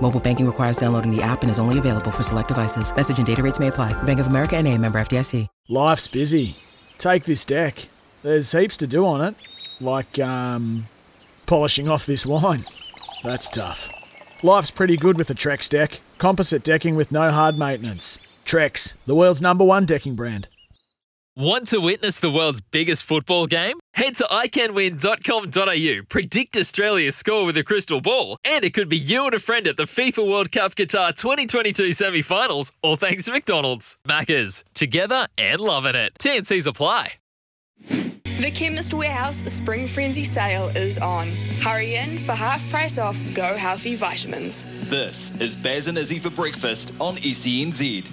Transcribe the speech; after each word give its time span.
Mobile 0.00 0.20
banking 0.20 0.46
requires 0.46 0.76
downloading 0.76 1.10
the 1.10 1.22
app 1.22 1.42
and 1.42 1.50
is 1.50 1.58
only 1.58 1.78
available 1.78 2.10
for 2.10 2.22
select 2.22 2.48
devices. 2.48 2.94
Message 2.94 3.18
and 3.18 3.26
data 3.26 3.42
rates 3.42 3.58
may 3.58 3.68
apply. 3.68 4.00
Bank 4.04 4.20
of 4.20 4.26
America 4.28 4.56
and 4.56 4.68
a 4.68 4.78
member 4.78 5.00
FDIC. 5.00 5.48
Life's 5.68 6.06
busy. 6.06 6.56
Take 6.98 7.24
this 7.24 7.44
deck. 7.44 7.88
There's 8.22 8.52
heaps 8.52 8.76
to 8.78 8.86
do 8.86 9.04
on 9.04 9.20
it, 9.20 9.34
like 9.80 10.18
um, 10.18 10.86
polishing 11.46 11.88
off 11.88 12.06
this 12.06 12.24
wine. 12.24 12.64
That's 13.24 13.48
tough. 13.48 13.88
Life's 14.42 14.70
pretty 14.70 14.96
good 14.96 15.16
with 15.16 15.30
a 15.30 15.34
Trex 15.34 15.68
deck. 15.68 16.00
Composite 16.18 16.62
decking 16.62 16.94
with 16.94 17.10
no 17.10 17.30
hard 17.30 17.58
maintenance. 17.58 18.18
Trex, 18.44 18.94
the 19.06 19.14
world's 19.14 19.42
number 19.42 19.64
one 19.64 19.86
decking 19.86 20.14
brand. 20.14 20.48
Want 21.36 21.68
to 21.68 21.78
witness 21.78 22.18
the 22.18 22.30
world's 22.30 22.60
biggest 22.60 23.04
football 23.04 23.46
game? 23.46 23.78
Head 23.96 24.16
to 24.16 24.24
iCanWin.com.au, 24.24 26.02
predict 26.10 26.54
Australia's 26.58 27.16
score 27.16 27.46
with 27.46 27.56
a 27.56 27.64
crystal 27.64 28.02
ball, 28.02 28.36
and 28.44 28.62
it 28.62 28.74
could 28.74 28.90
be 28.90 28.98
you 28.98 29.24
and 29.24 29.32
a 29.32 29.38
friend 29.38 29.66
at 29.66 29.78
the 29.78 29.84
FIFA 29.84 30.30
World 30.30 30.52
Cup 30.52 30.74
Qatar 30.74 31.16
2022 31.16 31.92
semi 31.92 32.20
finals, 32.20 32.72
all 32.82 32.96
thanks 32.96 33.24
to 33.24 33.32
McDonald's. 33.32 33.96
Maccas, 34.06 34.64
together 34.74 35.28
and 35.38 35.60
loving 35.60 35.94
it. 35.94 36.12
TNC's 36.20 36.66
apply. 36.66 37.14
The 37.88 38.52
Chemist 38.54 38.92
Warehouse 38.92 39.38
Spring 39.50 39.86
Frenzy 39.86 40.24
sale 40.24 40.68
is 40.76 40.98
on. 40.98 41.28
Hurry 41.62 41.94
in 41.94 42.18
for 42.18 42.32
half 42.32 42.68
price 42.68 42.98
off 42.98 43.18
Go 43.32 43.56
Healthy 43.56 43.94
vitamins. 43.94 44.66
This 44.90 45.34
is 45.38 45.56
Baz 45.56 45.88
and 45.88 45.96
Izzy 45.96 46.18
for 46.18 46.28
breakfast 46.28 46.92
on 47.00 47.14
E 47.14 47.32
SENZ. 47.32 48.12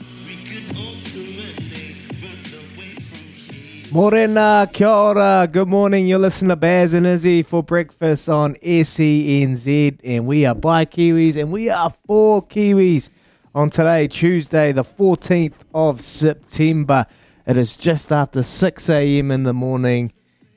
Morena, 3.93 4.67
kia 4.73 4.87
ora. 4.87 5.47
Good 5.51 5.67
morning. 5.67 6.07
You're 6.07 6.17
listening 6.17 6.49
to 6.49 6.55
Baz 6.55 6.95
and 6.95 7.05
Izzy 7.05 7.43
for 7.43 7.61
breakfast 7.61 8.27
on 8.27 8.55
SENZ. 8.55 9.99
And 10.03 10.25
we 10.25 10.47
are 10.47 10.55
by 10.55 10.85
Kiwis 10.85 11.37
and 11.37 11.51
we 11.51 11.69
are 11.69 11.93
for 12.07 12.41
Kiwis 12.41 13.09
on 13.53 13.69
today, 13.69 14.07
Tuesday, 14.07 14.71
the 14.71 14.83
14th 14.83 15.53
of 15.75 16.01
September. 16.01 17.05
It 17.45 17.55
is 17.55 17.73
just 17.73 18.11
after 18.11 18.41
6 18.41 18.89
a.m. 18.89 19.29
in 19.29 19.43
the 19.43 19.53
morning. 19.53 20.11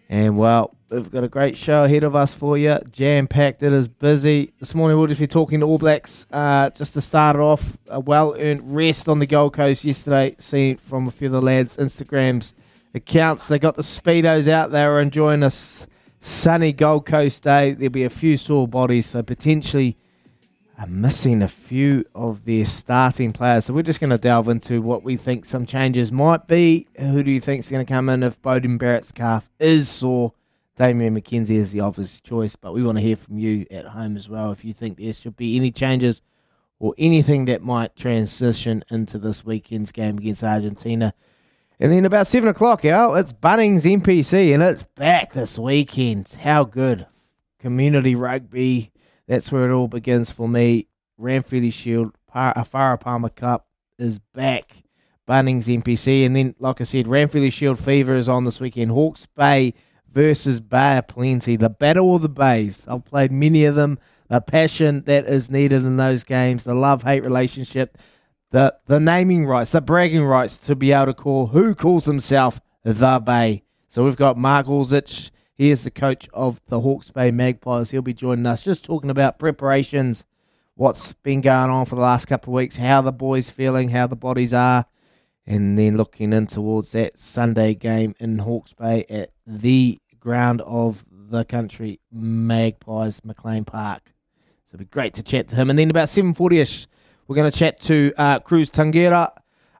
And 0.09 0.39
well, 0.39 0.75
we've 0.89 1.13
got 1.13 1.23
a 1.23 1.29
great 1.29 1.59
show 1.59 1.85
ahead 1.85 2.05
of 2.05 2.17
us 2.17 2.33
for 2.33 2.57
you. 2.57 2.79
Jam 2.91 3.29
packed, 3.29 3.63
it 3.63 3.75
is 3.75 3.87
busy. 3.87 4.55
This 4.61 4.75
morning 4.75 4.97
we'll 4.97 5.09
just 5.09 5.21
be 5.21 5.27
talking 5.27 5.61
to 5.61 5.67
All 5.67 5.77
Blacks 5.77 6.25
uh, 6.31 6.71
just 6.71 6.95
to 6.95 7.03
start 7.03 7.37
it 7.37 7.43
off. 7.43 7.77
A 7.89 8.01
well 8.01 8.35
earned 8.39 8.75
rest 8.75 9.11
on 9.11 9.19
the 9.19 9.27
Gold 9.27 9.53
Coast 9.53 9.85
yesterday, 9.85 10.37
seen 10.39 10.79
from 10.79 11.07
a 11.07 11.11
few 11.11 11.27
of 11.27 11.33
the 11.35 11.43
lads' 11.43 11.77
Instagrams 11.77 12.55
accounts. 12.97 13.47
They 13.47 13.59
got 13.59 13.77
the 13.77 13.83
Speedos 13.83 14.49
out. 14.49 14.71
They 14.71 14.85
enjoying 14.85 15.43
a 15.43 15.47
s- 15.47 15.87
sunny 16.19 16.73
Gold 16.73 17.07
Coast 17.07 17.43
day. 17.43 17.73
There'll 17.73 17.91
be 17.93 18.05
a 18.05 18.11
few 18.11 18.37
sore 18.37 18.67
bodies, 18.67 19.07
so 19.07 19.23
potentially 19.23 19.97
are 20.79 20.87
missing 20.87 21.43
a 21.43 21.49
few 21.49 22.05
of 22.15 22.45
their 22.45 22.65
starting 22.67 23.33
players. 23.33 23.65
So 23.65 23.73
we're 23.73 23.83
just 23.83 24.01
going 24.01 24.11
to 24.11 24.19
delve 24.19 24.49
into 24.49 24.83
what 24.83 25.03
we 25.03 25.17
think 25.17 25.47
some 25.47 25.65
changes 25.65 26.13
might 26.13 26.47
be. 26.47 26.87
Who 26.99 27.23
do 27.23 27.31
you 27.31 27.41
think 27.41 27.61
is 27.61 27.71
going 27.71 27.87
to 27.87 27.91
come 27.91 28.09
in 28.09 28.23
if 28.23 28.41
Beauden 28.43 28.79
Barrett's 28.79 29.13
calf 29.13 29.49
is 29.59 29.89
sore? 29.89 30.33
Damian 30.77 31.19
McKenzie 31.19 31.53
is 31.53 31.73
the 31.73 31.81
obvious 31.81 32.21
choice, 32.21 32.57
but 32.57 32.75
we 32.75 32.83
want 32.83 32.99
to 32.99 33.03
hear 33.03 33.17
from 33.17 33.39
you 33.39 33.65
at 33.71 33.87
home 33.87 34.15
as 34.17 34.29
well 34.29 34.53
if 34.53 34.63
you 34.63 34.75
think 34.75 34.99
there 34.99 35.13
should 35.15 35.37
be 35.37 35.57
any 35.57 35.71
changes 35.71 36.21
or 36.79 36.95
anything 36.99 37.47
that 37.47 37.63
might 37.63 37.97
transition 37.97 38.85
into 38.91 39.19
this 39.19 39.43
weekend's 39.43 39.93
game 39.93 40.19
against 40.19 40.45
Argentina. 40.45 41.15
And 41.79 41.93
then 41.93 42.07
about 42.07 42.27
7 42.27 42.49
o'clock, 42.49 42.87
Al, 42.87 43.15
it's 43.17 43.35
Bunnings 43.35 43.83
NPC, 43.83 44.55
and 44.55 44.63
it's 44.63 44.83
back 44.83 45.35
this 45.35 45.59
weekend. 45.59 46.27
How 46.41 46.65
good. 46.65 47.07
Community 47.61 48.15
rugby, 48.15 48.93
that's 49.29 49.53
where 49.53 49.69
it 49.69 49.75
all 49.75 49.87
begins 49.87 50.31
for 50.31 50.49
me. 50.49 50.87
Ranfurly 51.21 51.71
Shield, 51.71 52.13
Par- 52.27 52.55
Afara 52.55 52.95
uh, 52.95 52.97
Palmer 52.97 53.29
Cup 53.29 53.67
is 53.99 54.19
back. 54.19 54.85
Bunnings 55.29 55.65
NPC, 55.65 56.25
and 56.25 56.35
then, 56.37 56.55
like 56.61 56.81
I 56.81 56.85
said, 56.85 57.07
Ranfurly 57.07 57.53
Shield 57.53 57.79
Fever 57.79 58.15
is 58.15 58.29
on 58.29 58.45
this 58.45 58.61
weekend. 58.61 58.93
Hawke's 58.93 59.27
Bay 59.27 59.75
versus 60.11 60.61
Bay 60.61 61.03
Plenty, 61.07 61.57
the 61.57 61.69
battle 61.69 62.15
of 62.15 62.23
the 62.23 62.29
bays. 62.29 62.87
I've 62.89 63.05
played 63.05 63.33
many 63.33 63.65
of 63.65 63.75
them. 63.75 63.99
The 64.29 64.41
passion 64.41 65.03
that 65.07 65.27
is 65.27 65.51
needed 65.51 65.85
in 65.85 65.99
those 65.99 66.25
games, 66.25 66.65
the 66.65 66.75
love 66.75 67.03
hate 67.03 67.23
relationship, 67.23 67.99
the 68.51 68.77
the 68.87 69.01
naming 69.01 69.47
rights, 69.47 69.73
the 69.73 69.81
bragging 69.81 70.25
rights 70.25 70.57
to 70.59 70.75
be 70.75 70.93
able 70.93 71.07
to 71.07 71.15
call 71.15 71.49
who 71.49 71.75
calls 71.75 72.07
himself 72.07 72.61
the 72.85 73.21
Bay. 73.25 73.65
So 73.89 74.05
we've 74.05 74.17
got 74.17 74.37
Mark 74.37 74.67
Ozich. 74.67 75.31
He 75.55 75.71
is 75.71 75.85
the 75.85 75.91
coach 75.91 76.29
of 76.35 76.61
the 76.69 76.81
Hawke's 76.81 77.11
Bay 77.11 77.31
Magpies. 77.31 77.91
He'll 77.91 78.03
be 78.03 78.13
joining 78.13 78.47
us, 78.47 78.63
just 78.63 78.85
talking 78.85 79.09
about 79.09 79.39
preparations, 79.39 80.25
what's 80.75 81.15
been 81.15 81.41
going 81.41 81.71
on 81.71 81.87
for 81.87 81.95
the 81.95 82.03
last 82.03 82.27
couple 82.27 82.53
of 82.53 82.57
weeks, 82.57 82.77
how 82.77 83.01
the 83.01 83.13
boys 83.13 83.49
feeling, 83.49 83.89
how 83.89 84.07
the 84.07 84.17
bodies 84.17 84.53
are, 84.53 84.85
and 85.47 85.79
then 85.79 85.97
looking 85.97 86.35
in 86.35 86.47
towards 86.47 86.93
that 86.93 87.19
Sunday 87.19 87.75
game 87.75 88.15
in 88.21 88.41
Hawke's 88.41 88.75
Bay 88.75 89.07
at 89.09 89.31
the 89.47 89.99
ground 90.21 90.61
of 90.63 91.07
the 91.11 91.45
country, 91.45 92.01
Magpies, 92.13 93.25
McLean 93.25 93.65
Park. 93.65 94.13
So 94.67 94.75
it'll 94.75 94.81
be 94.81 94.85
great 94.87 95.15
to 95.15 95.23
chat 95.23 95.49
to 95.49 95.57
him. 95.57 95.71
And 95.71 95.79
then 95.79 95.89
about 95.89 96.09
7.40ish, 96.09 96.87
we're 97.27 97.37
going 97.37 97.51
to 97.51 97.57
chat 97.57 97.81
to 97.83 98.13
uh, 98.17 98.39
Cruz 98.41 98.71
Tangira. 98.71 99.33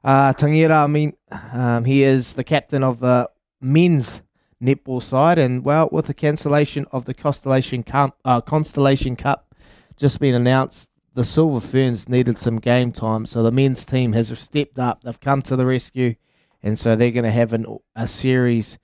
Uh, 0.03 0.33
Tangira, 0.33 0.83
I 0.83 0.87
mean, 0.87 1.13
um, 1.51 1.85
he 1.85 2.03
is 2.03 2.33
the 2.33 2.43
captain 2.43 2.83
of 2.83 2.99
the 2.99 3.29
men's 3.61 4.21
netball 4.61 5.01
side. 5.01 5.37
And, 5.37 5.63
well, 5.63 5.89
with 5.91 6.07
the 6.07 6.13
cancellation 6.13 6.85
of 6.91 7.05
the 7.05 7.13
Constellation 7.13 7.83
Cup, 7.83 8.17
uh, 8.25 8.41
Constellation 8.41 9.15
Cup 9.15 9.53
just 9.95 10.19
been 10.19 10.35
announced, 10.35 10.89
the 11.13 11.25
Silver 11.25 11.65
Ferns 11.65 12.07
needed 12.07 12.37
some 12.37 12.59
game 12.59 12.91
time. 12.91 13.25
So 13.25 13.41
the 13.41 13.51
men's 13.51 13.85
team 13.85 14.13
has 14.13 14.37
stepped 14.37 14.77
up. 14.77 15.03
They've 15.03 15.19
come 15.19 15.41
to 15.43 15.55
the 15.55 15.65
rescue. 15.65 16.15
And 16.61 16.77
so 16.77 16.95
they're 16.95 17.11
going 17.11 17.23
to 17.23 17.31
have 17.31 17.53
an, 17.53 17.65
a 17.95 18.07
series 18.07 18.77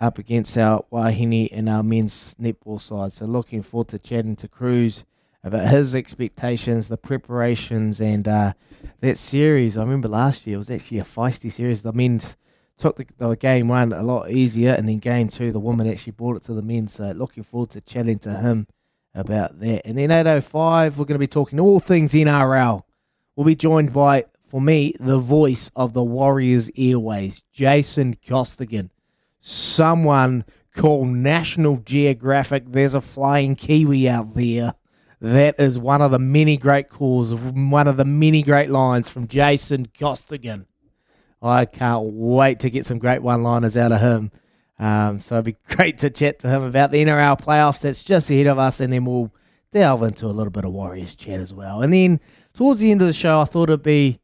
up 0.00 0.18
against 0.18 0.56
our 0.56 0.84
Wahine 0.92 1.48
and 1.52 1.68
our 1.68 1.82
men's 1.82 2.34
netball 2.40 2.80
side. 2.80 3.12
So 3.12 3.24
looking 3.24 3.62
forward 3.62 3.88
to 3.88 3.98
chatting 3.98 4.36
to 4.36 4.48
Cruz 4.48 5.04
about 5.46 5.68
his 5.68 5.94
expectations, 5.94 6.88
the 6.88 6.96
preparations, 6.96 8.00
and 8.00 8.26
uh, 8.26 8.52
that 9.00 9.16
series. 9.16 9.76
I 9.76 9.80
remember 9.80 10.08
last 10.08 10.44
year 10.44 10.56
it 10.56 10.58
was 10.58 10.70
actually 10.70 10.98
a 10.98 11.04
feisty 11.04 11.52
series. 11.52 11.82
The 11.82 11.92
men's 11.92 12.36
took 12.76 12.96
the, 12.96 13.06
the 13.16 13.36
game 13.36 13.68
one 13.68 13.92
a 13.92 14.02
lot 14.02 14.30
easier, 14.30 14.72
and 14.72 14.88
then 14.88 14.98
game 14.98 15.28
two, 15.28 15.52
the 15.52 15.60
woman 15.60 15.88
actually 15.88 16.12
brought 16.12 16.36
it 16.36 16.42
to 16.44 16.52
the 16.52 16.62
men. 16.62 16.88
So 16.88 17.12
looking 17.12 17.44
forward 17.44 17.70
to 17.70 17.80
chatting 17.80 18.18
to 18.20 18.36
him 18.36 18.66
about 19.14 19.60
that. 19.60 19.86
And 19.86 19.96
then 19.96 20.10
805, 20.10 20.98
we're 20.98 21.04
going 21.04 21.14
to 21.14 21.18
be 21.20 21.28
talking 21.28 21.60
all 21.60 21.78
things 21.78 22.12
NRL. 22.12 22.82
We'll 23.36 23.46
be 23.46 23.54
joined 23.54 23.92
by, 23.92 24.24
for 24.50 24.60
me, 24.60 24.94
the 24.98 25.20
voice 25.20 25.70
of 25.76 25.92
the 25.92 26.04
Warriors 26.04 26.70
Airways, 26.76 27.44
Jason 27.52 28.16
Costigan. 28.26 28.90
Someone 29.40 30.44
called 30.74 31.06
National 31.06 31.76
Geographic. 31.76 32.64
There's 32.66 32.94
a 32.94 33.00
flying 33.00 33.54
Kiwi 33.54 34.08
out 34.08 34.34
there. 34.34 34.74
That 35.20 35.58
is 35.58 35.78
one 35.78 36.02
of 36.02 36.10
the 36.10 36.18
many 36.18 36.56
great 36.56 36.90
calls, 36.90 37.34
one 37.34 37.88
of 37.88 37.96
the 37.96 38.04
many 38.04 38.42
great 38.42 38.70
lines 38.70 39.08
from 39.08 39.28
Jason 39.28 39.88
Costigan. 39.98 40.66
I 41.40 41.64
can't 41.64 42.04
wait 42.04 42.60
to 42.60 42.70
get 42.70 42.86
some 42.86 42.98
great 42.98 43.22
one 43.22 43.42
liners 43.42 43.76
out 43.76 43.92
of 43.92 44.00
him. 44.00 44.30
Um, 44.78 45.20
so 45.20 45.36
it'd 45.36 45.44
be 45.44 45.56
great 45.74 45.98
to 45.98 46.10
chat 46.10 46.40
to 46.40 46.48
him 46.48 46.62
about 46.62 46.90
the 46.90 47.02
NRL 47.02 47.40
playoffs 47.40 47.80
that's 47.80 48.02
just 48.02 48.30
ahead 48.30 48.46
of 48.46 48.58
us, 48.58 48.80
and 48.80 48.92
then 48.92 49.04
we'll 49.04 49.32
delve 49.72 50.02
into 50.02 50.26
a 50.26 50.28
little 50.28 50.50
bit 50.50 50.64
of 50.64 50.72
Warriors 50.72 51.14
chat 51.14 51.40
as 51.40 51.52
well. 51.52 51.82
And 51.82 51.92
then 51.92 52.20
towards 52.54 52.80
the 52.80 52.90
end 52.90 53.00
of 53.00 53.06
the 53.06 53.14
show, 53.14 53.40
I 53.40 53.44
thought 53.44 53.70
it'd 53.70 53.82
be 53.82 54.20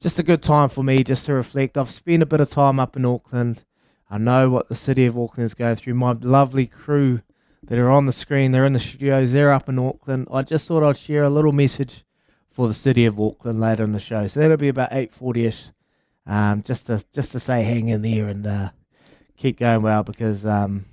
just 0.00 0.18
a 0.18 0.22
good 0.22 0.42
time 0.42 0.68
for 0.68 0.82
me 0.82 1.04
just 1.04 1.26
to 1.26 1.34
reflect. 1.34 1.76
I've 1.76 1.90
spent 1.90 2.22
a 2.22 2.26
bit 2.26 2.40
of 2.40 2.50
time 2.50 2.80
up 2.80 2.96
in 2.96 3.04
Auckland. 3.04 3.64
I 4.10 4.18
know 4.18 4.50
what 4.50 4.68
the 4.68 4.74
city 4.74 5.06
of 5.06 5.18
Auckland 5.18 5.46
is 5.46 5.54
going 5.54 5.76
through. 5.76 5.94
My 5.94 6.12
lovely 6.12 6.66
crew 6.66 7.22
that 7.64 7.78
are 7.78 7.90
on 7.90 8.06
the 8.06 8.12
screen, 8.12 8.52
they're 8.52 8.66
in 8.66 8.72
the 8.72 8.80
studios, 8.80 9.32
they're 9.32 9.52
up 9.52 9.68
in 9.68 9.78
Auckland. 9.78 10.28
I 10.32 10.42
just 10.42 10.66
thought 10.66 10.82
I'd 10.82 10.96
share 10.96 11.24
a 11.24 11.30
little 11.30 11.52
message 11.52 12.04
for 12.50 12.68
the 12.68 12.74
city 12.74 13.06
of 13.06 13.18
Auckland 13.18 13.60
later 13.60 13.84
in 13.84 13.92
the 13.92 14.00
show. 14.00 14.26
So 14.26 14.40
that'll 14.40 14.56
be 14.56 14.68
about 14.68 14.90
8.40ish, 14.90 15.72
um, 16.26 16.62
just, 16.62 16.86
to, 16.86 17.02
just 17.12 17.32
to 17.32 17.40
say 17.40 17.62
hang 17.62 17.88
in 17.88 18.02
there 18.02 18.28
and 18.28 18.46
uh, 18.46 18.70
keep 19.36 19.58
going 19.58 19.82
well 19.82 20.02
because 20.02 20.44
um, 20.44 20.86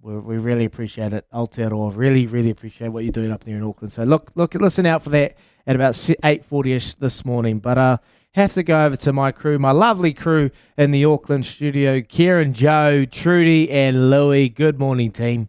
we, 0.00 0.16
we 0.18 0.38
really 0.38 0.64
appreciate 0.64 1.12
it. 1.12 1.26
Aotearoa, 1.32 1.94
really, 1.94 2.26
really 2.26 2.50
appreciate 2.50 2.88
what 2.88 3.04
you're 3.04 3.12
doing 3.12 3.30
up 3.30 3.44
there 3.44 3.56
in 3.56 3.62
Auckland. 3.62 3.92
So 3.92 4.04
look, 4.04 4.32
look, 4.34 4.54
listen 4.54 4.86
out 4.86 5.02
for 5.02 5.10
that 5.10 5.36
at 5.66 5.76
about 5.76 5.94
8.40ish 5.94 6.96
this 6.98 7.24
morning. 7.24 7.58
But 7.58 7.78
uh, 7.78 7.98
have 8.32 8.52
to 8.54 8.62
go 8.62 8.84
over 8.84 8.96
to 8.96 9.12
my 9.12 9.30
crew, 9.30 9.58
my 9.58 9.70
lovely 9.70 10.12
crew 10.12 10.50
in 10.76 10.90
the 10.90 11.04
Auckland 11.04 11.46
studio, 11.46 12.00
Kieran, 12.00 12.52
Joe, 12.52 13.04
Trudy, 13.04 13.70
and 13.70 14.10
Louis. 14.10 14.48
Good 14.48 14.78
morning, 14.78 15.12
team. 15.12 15.48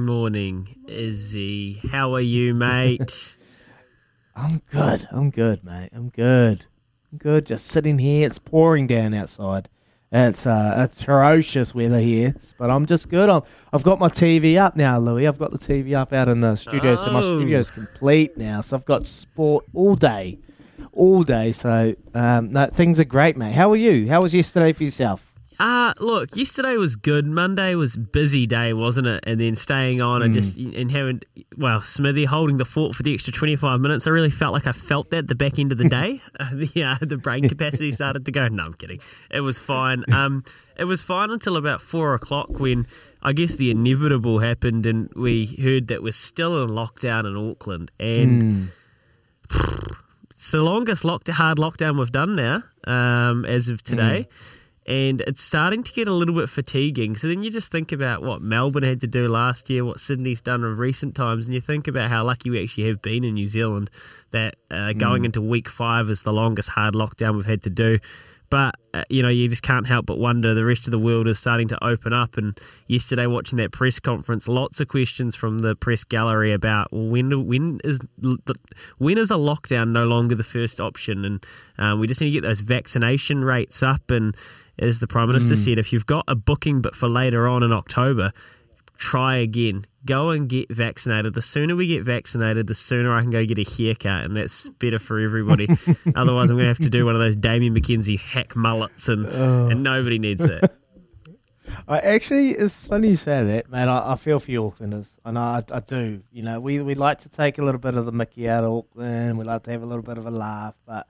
Morning, 0.00 0.76
Izzy. 0.86 1.80
How 1.90 2.14
are 2.14 2.20
you, 2.20 2.52
mate? 2.52 3.38
I'm 4.36 4.60
good. 4.70 5.08
I'm 5.10 5.30
good, 5.30 5.64
mate. 5.64 5.88
I'm 5.94 6.10
good. 6.10 6.66
I'm 7.10 7.16
good. 7.16 7.46
Just 7.46 7.66
sitting 7.68 7.98
here. 7.98 8.26
It's 8.26 8.38
pouring 8.38 8.86
down 8.86 9.14
outside. 9.14 9.70
It's 10.12 10.46
uh, 10.46 10.86
atrocious 10.92 11.74
weather 11.74 11.98
here, 12.00 12.34
but 12.58 12.68
I'm 12.70 12.84
just 12.84 13.08
good. 13.08 13.30
I'm, 13.30 13.40
I've 13.72 13.84
got 13.84 13.98
my 13.98 14.08
TV 14.08 14.58
up 14.58 14.76
now, 14.76 14.98
Louis. 14.98 15.26
I've 15.26 15.38
got 15.38 15.50
the 15.50 15.58
TV 15.58 15.96
up 15.96 16.12
out 16.12 16.28
in 16.28 16.42
the 16.42 16.56
studio, 16.56 16.92
oh. 16.92 16.96
so 16.96 17.10
my 17.10 17.20
Oh. 17.20 17.38
studio's 17.38 17.70
complete 17.70 18.36
now. 18.36 18.60
So 18.60 18.76
I've 18.76 18.84
got 18.84 19.06
sport 19.06 19.64
all 19.72 19.94
day, 19.94 20.38
all 20.92 21.24
day. 21.24 21.52
So 21.52 21.96
um, 22.12 22.52
no, 22.52 22.66
things 22.66 23.00
are 23.00 23.04
great, 23.04 23.38
mate. 23.38 23.54
How 23.54 23.72
are 23.72 23.76
you? 23.76 24.08
How 24.08 24.20
was 24.20 24.34
yesterday 24.34 24.74
for 24.74 24.84
yourself? 24.84 25.25
Uh, 25.58 25.94
look, 26.00 26.36
yesterday 26.36 26.76
was 26.76 26.96
good. 26.96 27.26
Monday 27.26 27.74
was 27.74 27.96
busy 27.96 28.46
day, 28.46 28.72
wasn't 28.72 29.06
it? 29.06 29.24
And 29.26 29.40
then 29.40 29.56
staying 29.56 30.02
on 30.02 30.22
and 30.22 30.34
just 30.34 30.56
and 30.56 30.90
having 30.90 31.22
well, 31.56 31.80
Smithy 31.80 32.26
holding 32.26 32.58
the 32.58 32.64
fort 32.64 32.94
for 32.94 33.02
the 33.02 33.14
extra 33.14 33.32
twenty 33.32 33.56
five 33.56 33.80
minutes. 33.80 34.06
I 34.06 34.10
really 34.10 34.30
felt 34.30 34.52
like 34.52 34.66
I 34.66 34.72
felt 34.72 35.10
that 35.10 35.18
at 35.18 35.28
the 35.28 35.34
back 35.34 35.58
end 35.58 35.72
of 35.72 35.78
the 35.78 35.88
day. 35.88 36.20
uh, 36.38 36.50
the 36.52 36.82
uh, 36.84 36.96
the 37.00 37.16
brain 37.16 37.48
capacity 37.48 37.92
started 37.92 38.26
to 38.26 38.32
go. 38.32 38.48
No, 38.48 38.64
I'm 38.64 38.74
kidding. 38.74 39.00
It 39.30 39.40
was 39.40 39.58
fine. 39.58 40.04
Um, 40.12 40.44
it 40.76 40.84
was 40.84 41.00
fine 41.00 41.30
until 41.30 41.56
about 41.56 41.80
four 41.80 42.14
o'clock 42.14 42.60
when 42.60 42.86
I 43.22 43.32
guess 43.32 43.56
the 43.56 43.70
inevitable 43.70 44.38
happened 44.40 44.84
and 44.84 45.10
we 45.14 45.46
heard 45.46 45.88
that 45.88 46.02
we're 46.02 46.12
still 46.12 46.62
in 46.64 46.70
lockdown 46.70 47.26
in 47.26 47.50
Auckland 47.50 47.90
and. 47.98 48.70
It's 50.38 50.50
the 50.50 50.60
longest 50.60 51.02
lockdown, 51.02 51.32
hard 51.32 51.56
lockdown 51.56 51.98
we've 51.98 52.12
done 52.12 52.34
now, 52.34 52.62
um, 52.86 53.46
as 53.46 53.70
of 53.70 53.82
today. 53.82 54.28
And 54.86 55.20
it's 55.22 55.42
starting 55.42 55.82
to 55.82 55.92
get 55.92 56.06
a 56.06 56.12
little 56.12 56.34
bit 56.34 56.48
fatiguing. 56.48 57.16
So 57.16 57.26
then 57.26 57.42
you 57.42 57.50
just 57.50 57.72
think 57.72 57.90
about 57.90 58.22
what 58.22 58.40
Melbourne 58.40 58.84
had 58.84 59.00
to 59.00 59.08
do 59.08 59.26
last 59.26 59.68
year, 59.68 59.84
what 59.84 59.98
Sydney's 59.98 60.40
done 60.40 60.62
in 60.62 60.76
recent 60.76 61.16
times, 61.16 61.46
and 61.46 61.54
you 61.54 61.60
think 61.60 61.88
about 61.88 62.08
how 62.08 62.24
lucky 62.24 62.50
we 62.50 62.62
actually 62.62 62.86
have 62.86 63.02
been 63.02 63.24
in 63.24 63.34
New 63.34 63.48
Zealand 63.48 63.90
that 64.30 64.56
uh, 64.70 64.92
going 64.92 65.24
into 65.24 65.40
week 65.40 65.68
five 65.68 66.08
is 66.08 66.22
the 66.22 66.32
longest 66.32 66.68
hard 66.68 66.94
lockdown 66.94 67.34
we've 67.34 67.46
had 67.46 67.62
to 67.62 67.70
do. 67.70 67.98
But, 68.50 68.74
uh, 68.94 69.02
you 69.10 69.22
know, 69.22 69.28
you 69.28 69.48
just 69.48 69.62
can't 69.62 69.86
help 69.86 70.06
but 70.06 70.18
wonder 70.18 70.54
the 70.54 70.64
rest 70.64 70.86
of 70.86 70.90
the 70.90 70.98
world 70.98 71.28
is 71.28 71.38
starting 71.38 71.68
to 71.68 71.84
open 71.84 72.12
up. 72.12 72.36
And 72.36 72.58
yesterday, 72.88 73.26
watching 73.26 73.58
that 73.58 73.72
press 73.72 73.98
conference, 73.98 74.48
lots 74.48 74.80
of 74.80 74.88
questions 74.88 75.34
from 75.34 75.58
the 75.60 75.74
press 75.74 76.04
gallery 76.04 76.52
about 76.52 76.92
well, 76.92 77.06
when 77.06 77.46
when 77.46 77.80
is 77.84 78.00
when 78.98 79.18
is 79.18 79.30
a 79.30 79.36
lockdown 79.36 79.90
no 79.90 80.04
longer 80.04 80.34
the 80.34 80.44
first 80.44 80.80
option? 80.80 81.24
And 81.24 81.46
um, 81.78 82.00
we 82.00 82.06
just 82.06 82.20
need 82.20 82.28
to 82.28 82.32
get 82.32 82.42
those 82.42 82.60
vaccination 82.60 83.44
rates 83.44 83.82
up. 83.82 84.10
And 84.10 84.36
as 84.78 85.00
the 85.00 85.06
Prime 85.06 85.28
Minister 85.28 85.56
said, 85.56 85.78
if 85.78 85.92
you've 85.92 86.06
got 86.06 86.24
a 86.28 86.34
booking 86.34 86.82
but 86.82 86.94
for 86.94 87.08
later 87.08 87.48
on 87.48 87.62
in 87.62 87.72
October, 87.72 88.32
try 88.96 89.36
again. 89.36 89.84
Go 90.04 90.30
and 90.30 90.48
get 90.48 90.70
vaccinated. 90.70 91.34
The 91.34 91.42
sooner 91.42 91.74
we 91.74 91.86
get 91.86 92.04
vaccinated, 92.04 92.66
the 92.66 92.74
sooner 92.74 93.14
I 93.14 93.22
can 93.22 93.30
go 93.30 93.44
get 93.44 93.58
a 93.58 93.64
haircut, 93.64 94.24
and 94.24 94.36
that's 94.36 94.68
better 94.68 94.98
for 94.98 95.18
everybody. 95.18 95.66
Otherwise, 96.14 96.50
I'm 96.50 96.56
going 96.56 96.64
to 96.64 96.68
have 96.68 96.78
to 96.78 96.90
do 96.90 97.04
one 97.04 97.14
of 97.14 97.20
those 97.20 97.36
Damian 97.36 97.74
McKenzie 97.74 98.18
hack 98.18 98.54
mullets, 98.54 99.08
and, 99.08 99.26
oh. 99.26 99.68
and 99.68 99.82
nobody 99.82 100.18
needs 100.18 100.44
that. 100.44 100.72
I 101.88 101.98
actually, 101.98 102.52
it's 102.52 102.74
funny 102.74 103.10
you 103.10 103.16
say 103.16 103.44
that, 103.44 103.70
man. 103.70 103.88
I, 103.88 104.12
I 104.12 104.16
feel 104.16 104.40
for 104.40 104.50
you 104.50 104.62
Aucklanders. 104.62 105.08
I 105.24 105.30
know 105.32 105.40
I, 105.40 105.62
I 105.70 105.80
do. 105.80 106.22
You 106.32 106.42
know, 106.42 106.60
we, 106.60 106.80
we 106.80 106.94
like 106.94 107.20
to 107.20 107.28
take 107.28 107.58
a 107.58 107.64
little 107.64 107.80
bit 107.80 107.94
of 107.94 108.06
the 108.06 108.12
mickey 108.12 108.48
out 108.48 108.64
of 108.64 108.72
Auckland. 108.72 109.38
We 109.38 109.44
like 109.44 109.64
to 109.64 109.72
have 109.72 109.82
a 109.82 109.86
little 109.86 110.02
bit 110.02 110.18
of 110.18 110.26
a 110.26 110.30
laugh. 110.30 110.74
But, 110.86 111.06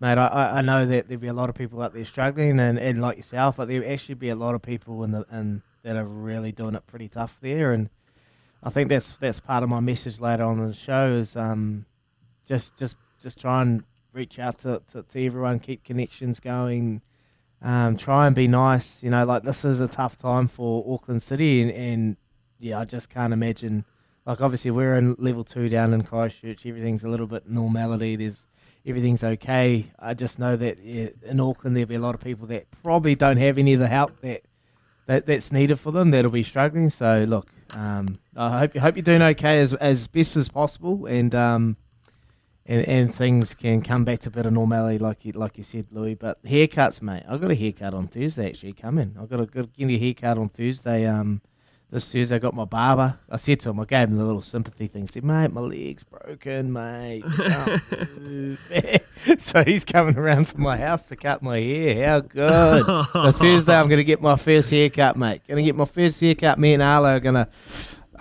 mate, 0.00 0.18
I, 0.18 0.26
I 0.26 0.58
I 0.58 0.60
know 0.60 0.86
that 0.86 1.08
there'll 1.08 1.20
be 1.20 1.28
a 1.28 1.32
lot 1.32 1.48
of 1.48 1.54
people 1.54 1.82
out 1.82 1.94
there 1.94 2.04
struggling, 2.04 2.60
and, 2.60 2.78
and 2.78 3.00
like 3.00 3.16
yourself, 3.16 3.56
but 3.56 3.68
there'll 3.68 3.90
actually 3.90 4.16
be 4.16 4.28
a 4.28 4.36
lot 4.36 4.54
of 4.54 4.62
people 4.62 5.04
in 5.04 5.12
the 5.12 5.24
in, 5.32 5.62
that 5.82 5.96
are 5.96 6.04
really 6.04 6.52
doing 6.52 6.74
it 6.74 6.86
pretty 6.86 7.08
tough 7.08 7.38
there. 7.40 7.72
And 7.72 7.90
I 8.62 8.70
think 8.70 8.88
that's 8.88 9.12
that's 9.12 9.40
part 9.40 9.62
of 9.62 9.68
my 9.68 9.80
message 9.80 10.20
later 10.20 10.44
on 10.44 10.58
in 10.58 10.68
the 10.68 10.74
show 10.74 11.12
is 11.12 11.36
um, 11.36 11.86
just 12.46 12.76
just 12.76 12.96
just 13.22 13.40
try 13.40 13.62
and 13.62 13.84
reach 14.12 14.38
out 14.38 14.58
to, 14.60 14.82
to, 14.92 15.02
to 15.02 15.26
everyone, 15.26 15.58
keep 15.58 15.84
connections 15.84 16.40
going 16.40 17.02
um, 17.62 17.96
try 17.96 18.26
and 18.26 18.34
be 18.34 18.48
nice. 18.48 19.02
You 19.02 19.10
know, 19.10 19.24
like 19.24 19.44
this 19.44 19.64
is 19.64 19.80
a 19.80 19.88
tough 19.88 20.18
time 20.18 20.48
for 20.48 20.84
Auckland 20.92 21.22
City, 21.22 21.62
and, 21.62 21.70
and 21.70 22.16
yeah, 22.58 22.80
I 22.80 22.84
just 22.84 23.08
can't 23.08 23.32
imagine. 23.32 23.84
Like, 24.26 24.40
obviously, 24.40 24.70
we're 24.70 24.96
in 24.96 25.16
level 25.18 25.44
two 25.44 25.68
down 25.68 25.92
in 25.92 26.02
Christchurch. 26.02 26.64
Everything's 26.66 27.04
a 27.04 27.08
little 27.08 27.26
bit 27.26 27.48
normality. 27.48 28.16
There's 28.16 28.46
everything's 28.84 29.22
okay. 29.22 29.86
I 29.98 30.14
just 30.14 30.38
know 30.38 30.56
that 30.56 30.78
yeah, 30.82 31.08
in 31.24 31.40
Auckland 31.40 31.76
there'll 31.76 31.88
be 31.88 31.94
a 31.94 32.00
lot 32.00 32.14
of 32.14 32.20
people 32.20 32.46
that 32.48 32.66
probably 32.82 33.14
don't 33.14 33.36
have 33.36 33.58
any 33.58 33.74
of 33.74 33.80
the 33.80 33.88
help 33.88 34.20
that, 34.22 34.42
that 35.06 35.26
that's 35.26 35.52
needed 35.52 35.78
for 35.80 35.92
them. 35.92 36.10
That'll 36.10 36.30
be 36.30 36.42
struggling. 36.42 36.90
So, 36.90 37.24
look, 37.28 37.48
um, 37.76 38.16
I 38.36 38.58
hope 38.60 38.74
you 38.74 38.80
hope 38.80 38.96
you're 38.96 39.02
doing 39.02 39.22
okay 39.22 39.60
as 39.60 39.74
as 39.74 40.06
best 40.06 40.36
as 40.36 40.48
possible, 40.48 41.06
and 41.06 41.34
um, 41.34 41.76
and, 42.66 42.86
and 42.88 43.14
things 43.14 43.54
can 43.54 43.82
come 43.82 44.04
back 44.04 44.20
to 44.20 44.28
a 44.28 44.32
bit 44.32 44.46
of 44.46 44.52
normality, 44.52 44.98
like 44.98 45.24
you, 45.24 45.32
like 45.32 45.58
you 45.58 45.64
said, 45.64 45.86
Louis. 45.90 46.14
But 46.14 46.42
haircuts, 46.44 47.02
mate. 47.02 47.24
I 47.28 47.36
got 47.36 47.50
a 47.50 47.54
haircut 47.54 47.94
on 47.94 48.08
Thursday. 48.08 48.48
Actually, 48.48 48.74
coming. 48.74 49.16
I 49.20 49.26
got 49.26 49.40
a 49.40 49.46
good 49.46 49.72
get 49.74 49.88
a 49.88 49.98
haircut 49.98 50.38
on 50.38 50.48
Thursday. 50.48 51.06
Um, 51.06 51.42
this 51.92 52.10
Thursday 52.10 52.36
I 52.36 52.38
got 52.38 52.54
my 52.54 52.64
barber. 52.64 53.18
I 53.30 53.36
said 53.36 53.60
to 53.60 53.70
him, 53.70 53.78
I 53.78 53.84
gave 53.84 54.08
him 54.08 54.16
the 54.16 54.24
little 54.24 54.42
sympathy 54.42 54.88
thing. 54.88 55.06
said, 55.06 55.22
mate, 55.22 55.52
my 55.52 55.60
leg's 55.60 56.02
broken, 56.02 56.72
mate. 56.72 57.22
So 59.38 59.62
he's 59.62 59.84
coming 59.84 60.18
around 60.18 60.48
to 60.48 60.58
my 60.58 60.76
house 60.76 61.04
to 61.04 61.16
cut 61.16 61.42
my 61.42 61.60
hair. 61.60 62.08
How 62.08 62.20
good! 62.20 62.84
so 63.12 63.32
Thursday 63.32 63.74
I'm 63.74 63.88
gonna 63.88 64.02
get 64.02 64.20
my 64.20 64.34
first 64.34 64.70
haircut, 64.70 65.16
mate. 65.16 65.42
Gonna 65.46 65.62
get 65.62 65.76
my 65.76 65.84
first 65.84 66.20
haircut. 66.20 66.58
Me 66.58 66.74
and 66.74 66.82
Arlo 66.82 67.14
are 67.16 67.20
gonna. 67.20 67.48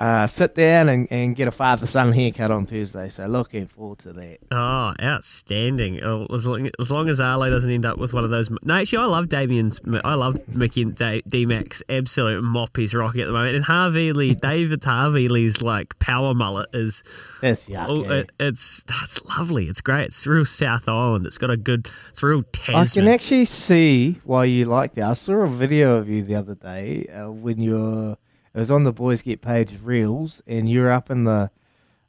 Uh, 0.02 0.26
sit 0.26 0.56
down 0.56 0.90
and, 0.90 1.08
and 1.12 1.36
get 1.36 1.48
a 1.48 1.52
father 1.52 1.86
son 1.86 2.12
haircut 2.12 2.50
on 2.50 2.66
Thursday, 2.66 3.08
so 3.08 3.28
looking 3.28 3.68
forward 3.68 4.00
to 4.00 4.12
that. 4.12 4.40
Oh, 4.50 4.96
outstanding! 5.00 6.02
Oh, 6.02 6.26
as, 6.34 6.48
long, 6.48 6.68
as 6.80 6.90
long 6.90 7.08
as 7.08 7.20
Arlo 7.20 7.52
doesn't 7.52 7.70
end 7.70 7.86
up 7.86 8.00
with 8.00 8.12
one 8.12 8.24
of 8.24 8.32
those. 8.32 8.50
No, 8.64 8.78
actually, 8.78 8.98
I 8.98 9.06
love 9.06 9.30
Damian's. 9.30 9.80
I 10.04 10.16
love 10.16 10.40
Mickey 10.48 10.82
and 10.82 10.96
D 11.28 11.46
Max. 11.46 11.84
Absolute 11.88 12.42
mop 12.42 12.76
he's 12.76 12.96
rocking 12.96 13.22
at 13.22 13.28
the 13.28 13.32
moment. 13.32 13.58
And 13.58 13.64
Havili, 13.64 14.36
David 14.42 14.82
Havili's 14.82 15.62
like 15.62 16.00
power 16.00 16.34
mullet 16.34 16.70
is. 16.74 17.04
That's 17.42 17.66
yucky. 17.66 17.88
Oh, 17.88 18.12
it, 18.12 18.32
it's 18.40 18.82
that's 18.86 19.24
lovely. 19.38 19.68
It's 19.68 19.82
great. 19.82 20.06
It's 20.06 20.26
real 20.26 20.46
South 20.46 20.90
Island. 20.90 21.28
It's 21.28 21.38
got 21.38 21.52
a 21.52 21.58
good. 21.58 21.88
It's 22.10 22.24
real 22.24 22.44
I 22.70 22.86
can 22.86 23.08
actually 23.08 23.46
see 23.46 24.20
why 24.24 24.46
you 24.46 24.66
like 24.66 24.96
that. 24.96 25.04
I 25.04 25.14
saw 25.14 25.42
a 25.42 25.48
video 25.48 25.98
of 25.98 26.10
you 26.10 26.24
the 26.24 26.34
other 26.34 26.56
day 26.56 27.06
uh, 27.06 27.30
when 27.30 27.62
you're. 27.62 28.18
It 28.54 28.60
was 28.60 28.72
on 28.72 28.84
the 28.84 28.92
Boys 28.92 29.22
Get 29.22 29.42
Paid 29.42 29.80
reels, 29.82 30.42
and 30.46 30.70
you're 30.70 30.92
up 30.92 31.10
in 31.10 31.24
the. 31.24 31.50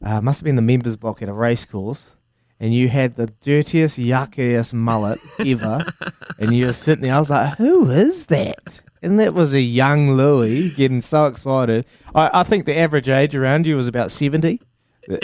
Uh, 0.05 0.21
must 0.21 0.41
have 0.41 0.45
been 0.45 0.57
the 0.57 0.63
members' 0.63 0.97
block 0.97 1.23
at 1.23 1.29
a 1.29 1.33
race 1.33 1.65
course, 1.65 2.11
and 2.59 2.73
you 2.73 2.89
had 2.89 3.15
the 3.15 3.29
dirtiest, 3.41 3.97
yuckiest 3.99 4.75
mullet 4.75 5.21
ever, 5.39 5.85
and 6.41 6.57
you 6.57 6.67
were 6.67 6.73
sitting 6.73 7.03
there. 7.05 7.15
I 7.15 7.19
was 7.21 7.31
like, 7.31 7.57
"Who 7.59 7.89
is 7.91 8.25
that?" 8.27 8.81
And 9.01 9.19
that 9.21 9.35
was 9.35 9.55
a 9.55 9.61
young 9.61 10.17
Louis 10.17 10.71
getting 10.71 11.01
so 11.01 11.27
excited. 11.27 11.85
I, 12.15 12.41
I 12.41 12.43
think 12.43 12.67
the 12.67 12.77
average 12.77 13.09
age 13.09 13.35
around 13.37 13.67
you 13.67 13.77
was 13.77 13.87
about 13.87 14.11
seventy. 14.11 14.61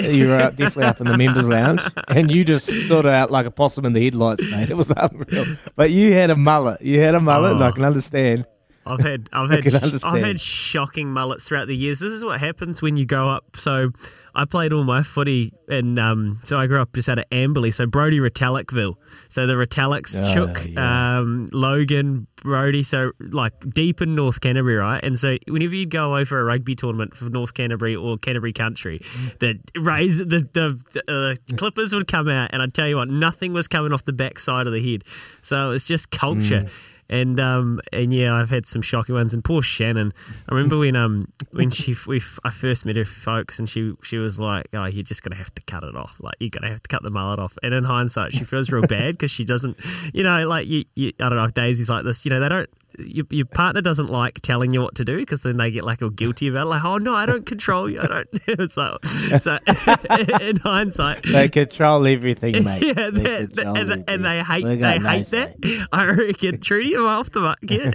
You 0.01 0.29
were 0.29 0.37
up- 0.39 0.57
definitely 0.57 0.85
up 0.85 1.01
in 1.01 1.07
the 1.07 1.17
members' 1.17 1.49
lounge, 1.49 1.81
and 2.09 2.31
you 2.31 2.45
just 2.45 2.67
stood 2.67 3.07
out 3.07 3.31
like 3.33 3.47
a 3.47 3.51
possum 3.51 3.85
in 3.85 3.93
the 3.93 4.05
headlights, 4.05 4.49
mate. 4.53 4.71
It 4.71 4.77
was 4.77 4.93
unreal. 4.97 5.45
But 5.77 5.91
you 5.91 6.13
had 6.13 6.31
a 6.31 6.37
mullet. 6.37 6.83
You 6.83 7.01
had 7.01 7.15
a 7.17 7.21
mullet, 7.21 7.53
and 7.55 7.63
I 7.65 7.69
Oh. 7.69 7.73
can 7.73 7.85
understand. 7.85 8.47
I've 8.88 9.00
had 9.00 9.28
I've 9.33 9.50
had 9.50 9.62
can 9.64 10.00
I've 10.02 10.23
had 10.25 10.40
shocking 10.40 11.12
mullets 11.12 11.49
throughout 11.49 11.68
the 11.68 11.76
years. 11.76 11.99
This 12.00 12.12
is 12.12 12.25
what 12.25 12.40
happens 12.40 12.80
when 12.83 12.97
you 12.97 13.07
grow 13.07 13.28
up. 13.30 13.57
So 13.57 13.90
I 14.35 14.45
played 14.45 14.73
all 14.73 14.85
my 14.85 15.02
footy 15.02 15.52
and 15.68 15.99
um, 15.99 16.38
so 16.45 16.59
I 16.59 16.66
grew 16.66 16.80
up 16.80 16.92
just 16.95 17.09
out 17.09 17.18
of 17.18 17.25
Amberley, 17.30 17.73
so 17.75 17.87
Brodie 17.87 18.21
Retallickville. 18.21 18.95
So 19.28 19.47
the 19.47 19.54
Retallicks, 19.54 20.14
Oh, 20.16 20.33
Chook, 20.35 20.66
yeah. 20.68 21.18
um, 21.18 21.49
Logan, 21.52 22.26
Brodie, 22.37 22.85
so 22.85 23.11
like 23.18 23.52
deep 23.71 24.00
in 24.00 24.14
North 24.14 24.40
Canterbury, 24.40 24.76
right? 24.76 25.02
And 25.02 25.18
so 25.18 25.37
whenever 25.49 25.75
you'd 25.75 25.90
go 25.90 26.16
over 26.16 26.40
a 26.40 26.45
rugby 26.45 26.75
tournament 26.76 27.16
for 27.16 27.28
North 27.28 27.54
Canterbury 27.54 27.97
or 27.97 28.16
Canterbury 28.16 28.52
Country, 28.52 29.00
the 29.40 29.59
raise 29.76 30.18
the 30.18 30.49
the 30.52 31.02
uh, 31.50 31.57
clippers 31.57 31.92
would 31.92 32.07
come 32.07 32.28
out, 32.28 32.50
and 32.52 32.62
I'd 32.62 32.75
tell 32.75 32.87
you 32.88 32.97
what, 32.97 33.09
nothing 33.09 33.52
was 33.52 33.66
coming 33.68 33.92
off 33.92 34.04
the 34.04 34.12
back 34.12 34.38
side 34.38 34.66
of 34.66 34.73
the 34.73 34.92
head. 34.92 35.02
So 35.42 35.66
it 35.68 35.73
was 35.73 35.85
just 35.85 36.11
culture. 36.11 36.66
And 37.11 37.41
um 37.41 37.81
and 37.93 38.12
yeah, 38.12 38.35
I've 38.35 38.50
had 38.50 38.67
some 38.67 38.83
shocking 38.83 39.15
ones. 39.15 39.33
And 39.33 39.43
poor 39.43 39.62
Shannon, 39.62 40.12
I 40.49 40.55
remember 40.55 40.79
when 40.79 40.97
um 40.97 41.27
when 41.53 41.71
she 41.71 41.95
we 42.07 42.21
I 42.45 42.50
first 42.50 42.85
met 42.85 42.97
her 42.97 43.05
folks, 43.05 43.59
and 43.59 43.69
she 43.69 43.95
she 44.03 44.19
was 44.19 44.38
like, 44.38 44.67
"Oh, 44.75 44.85
you're 44.85 45.03
just 45.03 45.23
gonna 45.23 45.37
have 45.37 45.55
to 45.55 45.62
cut 45.62 45.85
it 45.85 45.97
off. 45.97 46.17
Like 46.21 46.35
you're 46.38 46.50
gonna 46.50 46.69
have 46.69 46.83
to 46.83 46.88
cut 46.88 47.03
the 47.03 47.11
mullet 47.11 47.38
off." 47.38 47.57
And 47.62 47.73
in 47.73 47.85
hindsight, 47.85 48.33
she 48.33 48.45
feels 48.45 48.71
real 48.71 48.87
bad 48.87 49.12
because 49.12 49.31
she 49.31 49.45
doesn't, 49.45 49.79
you 50.12 50.23
know, 50.23 50.47
like 50.47 50.67
you, 50.67 50.85
you 50.97 51.12
I 51.21 51.29
don't 51.29 51.37
know 51.37 51.45
if 51.45 51.55
Daisy's 51.55 51.88
like 51.88 52.05
this. 52.05 52.25
You 52.25 52.31
know, 52.31 52.41
they 52.41 52.49
don't. 52.49 52.71
Your, 52.99 53.25
your 53.31 53.47
partner 53.47 53.81
doesn't 53.81 54.09
like 54.11 54.40
telling 54.43 54.73
you 54.73 54.81
what 54.83 54.95
to 54.97 55.05
do 55.05 55.17
because 55.19 55.40
then 55.43 55.57
they 55.57 55.71
get 55.71 55.85
like 55.85 56.02
all 56.02 56.11
guilty 56.11 56.49
about 56.49 56.62
it. 56.67 56.71
Like, 56.71 56.85
oh 56.85 56.99
no, 56.99 57.14
I 57.14 57.26
don't 57.26 57.47
control 57.47 57.88
you. 57.88 58.00
I 58.00 58.07
don't. 58.07 58.28
it's 58.47 58.76
like 58.76 59.05
so. 59.40 59.59
in 60.40 60.57
hindsight, 60.57 61.25
They 61.25 61.49
control 61.49 62.07
everything, 62.07 62.64
mate. 62.64 62.83
yeah, 62.85 63.11
They 63.11 63.21
that, 63.23 63.50
control 63.55 63.76
and, 63.76 63.78
everything. 63.78 64.05
and 64.09 64.25
they 64.25 64.43
hate 64.43 64.64
they 64.64 64.76
got 64.78 65.00
no 65.02 65.09
hate 65.11 65.26
say. 65.26 65.55
that. 65.61 65.88
I 65.93 66.05
reckon 66.05 66.61
Trudy, 66.61 66.95
am 66.95 67.02
I 67.07 67.14
off 67.14 67.31
the 67.31 67.40
mark? 67.40 67.59
Yeah. 67.62 67.90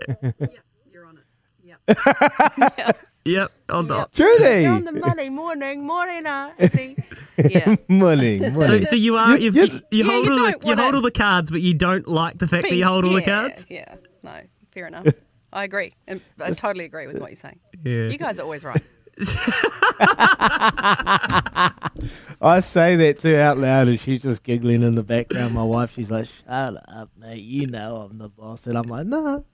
You're 0.91 1.05
on 1.05 1.17
it. 1.17 1.25
Yep. 1.63 2.98
Yep. 3.25 3.51
On 3.69 3.88
the, 3.88 4.05
Trudy. 4.13 4.63
You're 4.63 4.74
on 4.74 4.83
the 4.83 4.91
money. 4.91 5.29
Morning, 5.29 5.86
morning, 5.88 6.25
uh, 6.25 6.51
see? 6.74 6.98
Yeah. 7.38 7.75
Morning, 7.88 8.39
morning. 8.41 8.62
So, 8.62 8.83
so 8.83 8.95
you 8.98 9.15
are 9.15 9.38
you, 9.38 9.51
You- 9.51 9.63
you, 9.63 9.81
you 9.91 10.03
Yeah, 10.03 10.12
hold 10.12 10.25
you 10.25 10.31
all 10.31 10.38
the 10.51 10.67
you 10.67 10.75
hold 10.75 10.95
all 10.95 11.01
the 11.01 11.12
cards, 11.12 11.50
but 11.50 11.62
you 11.62 11.74
don't 11.74 12.05
like 12.07 12.38
the 12.38 12.48
fact 12.48 12.63
that 12.63 12.75
you 12.75 12.83
hold 12.86 13.05
all 13.05 13.13
the 13.13 13.22
yeah, 13.22 13.39
cards. 13.41 13.65
Yeah, 13.69 13.95
no, 14.24 14.41
fair 14.74 14.88
enough. 14.88 15.06
I 15.53 15.63
agree. 15.65 15.94
And 16.08 16.20
I 16.39 16.51
totally 16.51 16.86
agree 16.86 17.08
with 17.08 17.20
what 17.20 17.30
you're 17.30 17.36
saying. 17.36 17.60
Yeah. 17.84 18.08
You 18.08 18.18
guys 18.18 18.39
are 18.39 18.44
always 18.44 18.63
right. 18.63 18.82
I 22.42 22.60
say 22.62 22.96
that 22.96 23.20
too 23.20 23.36
out 23.38 23.60
loud, 23.60 23.88
and 23.88 24.00
she's 24.00 24.24
just 24.24 24.42
giggling 24.42 24.82
in 24.82 24.96
the 24.96 25.03
background. 25.03 25.53
My 25.53 25.63
wife, 25.63 25.94
she's 25.94 26.10
like, 26.10 26.25
"Shut 26.25 26.84
up, 26.89 27.12
mate. 27.15 27.38
You 27.38 27.68
know 27.68 28.08
I'm 28.10 28.18
the 28.18 28.30
boss." 28.30 28.65
And 28.65 28.75
I'm 28.75 28.88
like, 28.88 29.06
"No." 29.06 29.46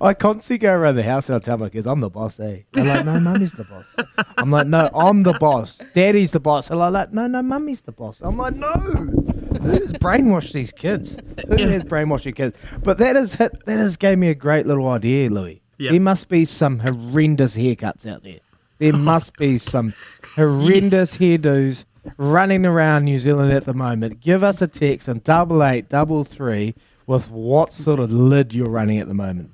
I 0.00 0.14
constantly 0.14 0.58
go 0.58 0.72
around 0.72 0.96
the 0.96 1.02
house 1.02 1.28
and 1.28 1.36
I 1.36 1.38
tell 1.40 1.58
my 1.58 1.68
kids, 1.68 1.86
"I'm 1.86 2.00
the 2.00 2.08
boss." 2.08 2.38
Eh? 2.38 2.62
They're 2.72 2.84
like, 2.84 3.04
"No, 3.04 3.18
mummy's 3.18 3.52
the 3.52 3.64
boss." 3.64 3.84
I'm 4.38 4.50
like, 4.50 4.68
"No, 4.68 4.88
I'm 4.94 5.24
the 5.24 5.34
boss. 5.34 5.78
Daddy's 5.92 6.30
the 6.30 6.40
boss." 6.40 6.70
And 6.70 6.80
I'm 6.80 6.92
like, 6.92 7.12
"No, 7.12 7.26
no, 7.26 7.42
mummy's 7.42 7.80
the 7.82 7.92
boss." 7.92 8.20
I'm 8.22 8.36
like, 8.38 8.54
"No." 8.54 8.70
Who's 9.62 9.92
brainwashed 9.92 10.52
these 10.52 10.72
kids? 10.72 11.16
Who 11.48 11.56
has 11.56 11.84
brainwashed 11.84 12.24
your 12.24 12.32
kids? 12.32 12.56
But 12.82 12.98
that 12.98 13.16
is 13.16 13.34
hit, 13.34 13.66
that 13.66 13.78
has 13.78 13.96
gave 13.96 14.18
me 14.18 14.28
a 14.28 14.34
great 14.34 14.66
little 14.66 14.88
idea, 14.88 15.28
Louis. 15.28 15.60
Yep. 15.78 15.90
There 15.90 16.00
must 16.00 16.28
be 16.28 16.44
some 16.44 16.80
horrendous 16.80 17.56
haircuts 17.56 18.06
out 18.06 18.22
there. 18.22 18.40
There 18.78 18.94
oh, 18.94 18.98
must 18.98 19.36
be 19.36 19.58
some 19.58 19.92
horrendous 20.34 21.18
hairdos 21.18 21.84
running 22.16 22.64
around 22.64 23.04
New 23.04 23.18
Zealand 23.18 23.52
at 23.52 23.64
the 23.64 23.74
moment. 23.74 24.20
Give 24.20 24.42
us 24.42 24.62
a 24.62 24.66
text 24.66 25.08
on 25.08 25.20
double 25.24 25.62
eight 25.62 25.88
double 25.88 26.24
three 26.24 26.74
with 27.06 27.30
what 27.30 27.74
sort 27.74 28.00
of 28.00 28.10
lid 28.10 28.54
you're 28.54 28.70
running 28.70 28.98
at 28.98 29.08
the 29.08 29.14
moment. 29.14 29.50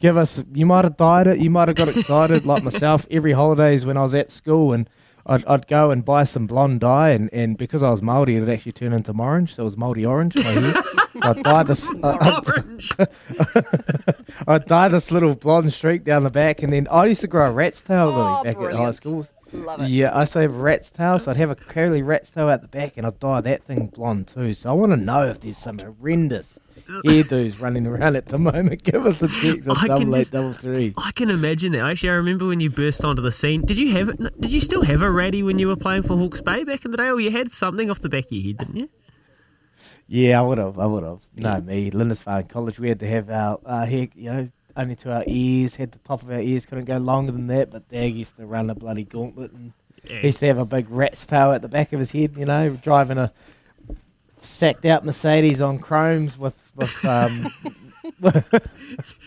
Give 0.00 0.16
us. 0.16 0.42
You 0.52 0.66
might 0.66 0.84
have 0.84 0.96
dyed 0.96 1.28
it. 1.28 1.38
You 1.38 1.50
might 1.50 1.68
have 1.68 1.76
got 1.76 1.88
excited 1.88 2.44
like 2.44 2.64
myself. 2.64 3.06
Every 3.10 3.32
holidays 3.32 3.86
when 3.86 3.96
I 3.96 4.02
was 4.02 4.14
at 4.14 4.32
school 4.32 4.72
and. 4.72 4.90
I'd, 5.28 5.44
I'd 5.46 5.66
go 5.66 5.90
and 5.90 6.04
buy 6.04 6.22
some 6.24 6.46
blonde 6.46 6.80
dye, 6.80 7.10
and, 7.10 7.28
and 7.32 7.58
because 7.58 7.82
I 7.82 7.90
was 7.90 8.00
Māori, 8.00 8.36
it'd 8.36 8.48
actually 8.48 8.72
turn 8.72 8.92
into 8.92 9.12
orange. 9.12 9.56
So 9.56 9.62
it 9.62 9.64
was 9.64 9.76
Māori 9.76 10.08
orange. 10.08 10.36
I'd 11.22 11.42
dye 11.42 11.62
this. 11.64 11.88
I- 12.02 12.16
I'd- 12.20 12.50
Orange. 12.50 12.92
I 14.46 14.58
dyed 14.58 14.92
this 14.92 15.10
little 15.10 15.34
blonde 15.34 15.72
streak 15.72 16.04
down 16.04 16.22
the 16.24 16.30
back, 16.30 16.62
and 16.62 16.72
then 16.72 16.86
I 16.90 17.06
used 17.06 17.22
to 17.22 17.26
grow 17.26 17.46
a 17.48 17.52
rat's 17.52 17.80
tail 17.80 18.10
Oh, 18.12 18.44
back 18.44 18.56
at 18.56 18.72
high 18.74 18.90
school. 18.92 19.26
Love 19.52 19.80
it. 19.82 19.88
Yeah, 19.88 20.10
I 20.12 20.20
used 20.22 20.32
to 20.34 20.40
have 20.42 20.54
a 20.54 20.58
rat's 20.58 20.90
tail, 20.90 21.18
so 21.18 21.30
I'd 21.30 21.36
have 21.38 21.50
a 21.50 21.54
curly 21.54 22.02
rat's 22.02 22.30
tail 22.30 22.50
at 22.50 22.62
the 22.62 22.68
back, 22.68 22.96
and 22.96 23.06
I'd 23.06 23.18
dye 23.18 23.40
that 23.40 23.62
thing 23.64 23.86
blonde 23.86 24.28
too. 24.28 24.54
So 24.54 24.70
I 24.70 24.72
want 24.74 24.92
to 24.92 24.96
know 24.96 25.26
if 25.28 25.40
there's 25.40 25.56
some 25.56 25.78
horrendous 25.78 26.58
hairdos 27.04 27.60
running 27.60 27.86
around 27.86 28.16
at 28.16 28.26
the 28.26 28.38
moment. 28.38 28.82
Give 28.84 29.04
us 29.06 29.22
a 29.22 29.28
text 29.28 29.68
on 29.68 29.76
I 29.76 29.80
can 29.80 29.88
double 29.88 30.16
eight 30.16 30.20
just- 30.20 30.32
double 30.32 30.52
three. 30.52 30.94
I 30.96 31.10
can 31.12 31.30
imagine 31.30 31.72
that. 31.72 31.80
Actually, 31.88 32.10
I 32.10 32.14
remember 32.14 32.46
when 32.46 32.60
you 32.60 32.70
burst 32.70 33.04
onto 33.04 33.22
the 33.22 33.32
scene. 33.32 33.60
Did 33.60 33.78
you 33.78 33.92
have 33.92 34.08
it? 34.08 34.40
Did 34.40 34.50
you 34.52 34.60
still 34.60 34.82
have 34.82 35.02
a 35.02 35.10
ratty 35.10 35.42
when 35.42 35.58
you 35.58 35.68
were 35.68 35.76
playing 35.76 36.02
for 36.02 36.16
Hawke's 36.16 36.40
Bay 36.40 36.64
back 36.64 36.84
in 36.84 36.90
the 36.90 36.96
day, 36.96 37.08
or 37.08 37.20
you 37.20 37.30
had 37.30 37.52
something 37.52 37.90
off 37.90 38.00
the 38.00 38.08
back 38.08 38.24
of 38.26 38.32
your 38.32 38.44
head, 38.46 38.58
didn't 38.58 38.76
you? 38.76 38.88
Yeah, 40.08 40.38
I 40.38 40.42
would 40.42 40.58
have. 40.58 40.78
I 40.78 40.86
would 40.86 41.02
have. 41.02 41.20
No, 41.34 41.60
me, 41.60 41.90
Lindisfarne 41.90 42.44
College, 42.48 42.78
we 42.78 42.88
had 42.88 43.00
to 43.00 43.08
have 43.08 43.28
our 43.28 43.58
uh, 43.66 43.84
hair, 43.86 44.06
you 44.14 44.30
know, 44.32 44.48
only 44.76 44.94
to 44.96 45.10
our 45.12 45.24
ears, 45.26 45.74
had 45.74 45.90
the 45.90 45.98
top 45.98 46.22
of 46.22 46.30
our 46.30 46.38
ears, 46.40 46.64
couldn't 46.64 46.84
go 46.84 46.98
longer 46.98 47.32
than 47.32 47.48
that, 47.48 47.70
but 47.72 47.88
Dag 47.88 48.14
used 48.14 48.36
to 48.36 48.46
run 48.46 48.70
a 48.70 48.74
bloody 48.76 49.02
gauntlet 49.02 49.50
and 49.50 49.72
Yeah. 50.04 50.18
he 50.20 50.26
used 50.28 50.38
to 50.40 50.46
have 50.46 50.58
a 50.58 50.64
big 50.64 50.88
rat's 50.90 51.26
tail 51.26 51.50
at 51.52 51.62
the 51.62 51.68
back 51.68 51.92
of 51.92 51.98
his 51.98 52.12
head, 52.12 52.36
you 52.36 52.44
know, 52.44 52.70
driving 52.80 53.18
a 53.18 53.32
sacked 54.46 54.84
out 54.84 55.04
Mercedes 55.04 55.60
on 55.60 55.78
chromes 55.78 56.38
with, 56.38 56.54
with 56.74 57.04
um, 57.04 57.50
well, 58.20 58.42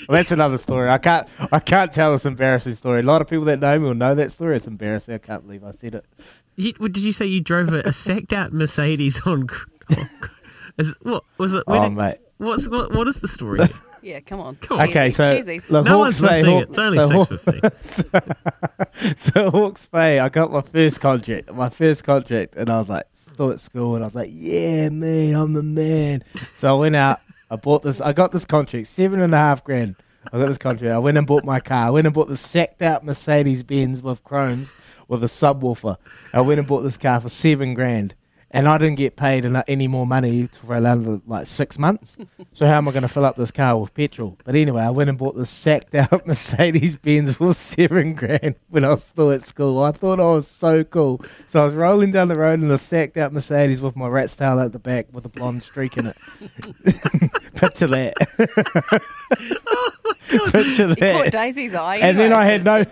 that's 0.09 0.31
another 0.31 0.57
story. 0.57 0.89
I 0.89 0.97
can't 0.97 1.27
I 1.51 1.59
can't 1.59 1.91
tell 1.91 2.11
this 2.11 2.25
embarrassing 2.25 2.75
story. 2.75 3.01
A 3.01 3.03
lot 3.03 3.21
of 3.21 3.27
people 3.27 3.45
that 3.45 3.59
know 3.59 3.77
me 3.77 3.85
will 3.85 3.95
know 3.95 4.15
that 4.15 4.31
story. 4.31 4.57
It's 4.57 4.67
embarrassing. 4.67 5.13
I 5.13 5.17
can't 5.17 5.43
believe 5.45 5.63
I 5.63 5.71
said 5.71 5.95
it. 5.95 6.07
You, 6.55 6.73
what, 6.77 6.91
did 6.91 7.03
you 7.03 7.13
say 7.13 7.25
you 7.25 7.41
drove 7.41 7.71
a, 7.73 7.79
a 7.79 7.93
sacked 7.93 8.33
out 8.33 8.51
Mercedes 8.51 9.21
on? 9.25 9.47
on 9.89 10.09
Is, 10.77 10.95
what 11.01 11.23
was 11.37 11.53
it? 11.53 11.63
Oh, 11.67 11.85
it- 11.85 11.89
mate. 11.91 12.17
What's 12.37 12.69
what? 12.69 12.93
What 12.93 13.07
is 13.07 13.19
the 13.19 13.27
story? 13.27 13.59
Yeah, 14.01 14.19
come 14.21 14.39
on. 14.39 14.55
Come 14.57 14.79
on. 14.79 14.89
Okay, 14.89 15.11
so 15.11 15.23
Cheesies. 15.23 15.69
look, 15.69 15.85
no 15.85 16.03
Hawke's 16.03 16.19
one's 16.21 16.21
Bay- 16.21 16.43
listening. 16.43 16.57
Hawk- 16.59 16.69
It's 16.69 16.77
only 16.77 16.97
so 16.99 17.25
six 17.25 17.43
Hawk- 18.11 18.11
fifty. 19.11 19.15
so 19.31 19.49
Hawke's 19.51 19.85
Bay, 19.85 20.19
I 20.19 20.29
got 20.29 20.51
my 20.51 20.61
first 20.61 21.01
contract, 21.01 21.51
my 21.53 21.69
first 21.69 22.03
contract, 22.03 22.55
and 22.55 22.69
I 22.69 22.79
was 22.79 22.89
like, 22.89 23.05
still 23.13 23.51
at 23.51 23.59
school, 23.61 23.95
and 23.95 24.03
I 24.03 24.07
was 24.07 24.15
like, 24.15 24.29
yeah, 24.31 24.89
me, 24.89 25.31
I'm 25.31 25.53
the 25.53 25.63
man. 25.63 26.23
So 26.57 26.75
I 26.75 26.79
went 26.79 26.95
out, 26.95 27.19
I 27.49 27.55
bought 27.55 27.83
this, 27.83 27.99
I 28.01 28.13
got 28.13 28.31
this 28.31 28.45
contract, 28.45 28.87
seven 28.87 29.21
and 29.21 29.33
a 29.33 29.37
half 29.37 29.63
grand. 29.63 29.95
I 30.33 30.37
got 30.37 30.47
this 30.47 30.57
contract. 30.57 30.93
I 30.93 30.99
went 30.99 31.17
and 31.17 31.25
bought 31.25 31.45
my 31.45 31.59
car. 31.59 31.87
I 31.87 31.89
went 31.89 32.05
and 32.05 32.13
bought 32.13 32.27
the 32.27 32.37
sacked 32.37 32.81
out 32.81 33.05
Mercedes 33.05 33.63
Benz 33.63 34.01
with 34.01 34.23
chromes 34.23 34.73
with 35.07 35.23
a 35.23 35.27
subwoofer. 35.27 35.97
I 36.33 36.41
went 36.41 36.59
and 36.59 36.67
bought 36.67 36.81
this 36.81 36.97
car 36.97 37.19
for 37.21 37.29
seven 37.29 37.73
grand. 37.73 38.13
And 38.51 38.67
I 38.67 38.79
didn't 38.79 38.95
get 38.95 39.15
paid 39.15 39.45
any 39.67 39.87
more 39.87 40.07
money 40.07 40.47
for 40.47 40.75
another 40.75 41.21
like 41.27 41.47
six 41.47 41.77
months. 41.77 42.17
So 42.51 42.65
how 42.65 42.77
am 42.77 42.87
I 42.87 42.91
going 42.91 43.03
to 43.03 43.07
fill 43.07 43.25
up 43.25 43.35
this 43.35 43.51
car 43.51 43.77
with 43.77 43.93
petrol? 43.93 44.37
But 44.43 44.55
anyway, 44.55 44.81
I 44.81 44.89
went 44.89 45.09
and 45.09 45.17
bought 45.17 45.35
this 45.37 45.49
sacked 45.51 45.93
out 45.95 46.25
Mercedes 46.27 46.97
Benz 46.97 47.35
for 47.35 47.53
seven 47.53 48.15
grand 48.15 48.55
when 48.69 48.83
I 48.83 48.89
was 48.89 49.03
still 49.03 49.31
at 49.31 49.43
school. 49.43 49.81
I 49.81 49.91
thought 49.91 50.19
I 50.19 50.23
was 50.23 50.47
so 50.47 50.83
cool. 50.83 51.23
So 51.47 51.61
I 51.61 51.65
was 51.65 51.73
rolling 51.75 52.11
down 52.11 52.27
the 52.27 52.35
road 52.35 52.61
in 52.61 52.69
a 52.71 52.77
sacked 52.77 53.17
out 53.17 53.31
Mercedes 53.31 53.81
with 53.81 53.95
my 53.95 54.07
rat's 54.07 54.35
tail 54.35 54.59
at 54.59 54.73
the 54.73 54.79
back 54.79 55.07
with 55.13 55.25
a 55.25 55.29
blonde 55.29 55.63
streak 55.63 55.95
in 55.95 56.07
it. 56.07 56.17
Picture 57.55 57.87
that. 57.87 58.13
oh 59.67 59.91
my 60.03 60.51
Picture 60.51 60.89
You 60.89 60.95
caught 60.95 61.23
that. 61.25 61.31
Daisy's 61.31 61.75
eye. 61.75 61.97
And 61.97 62.17
then 62.17 62.33
I 62.33 62.45
had 62.45 62.65
no. 62.65 62.83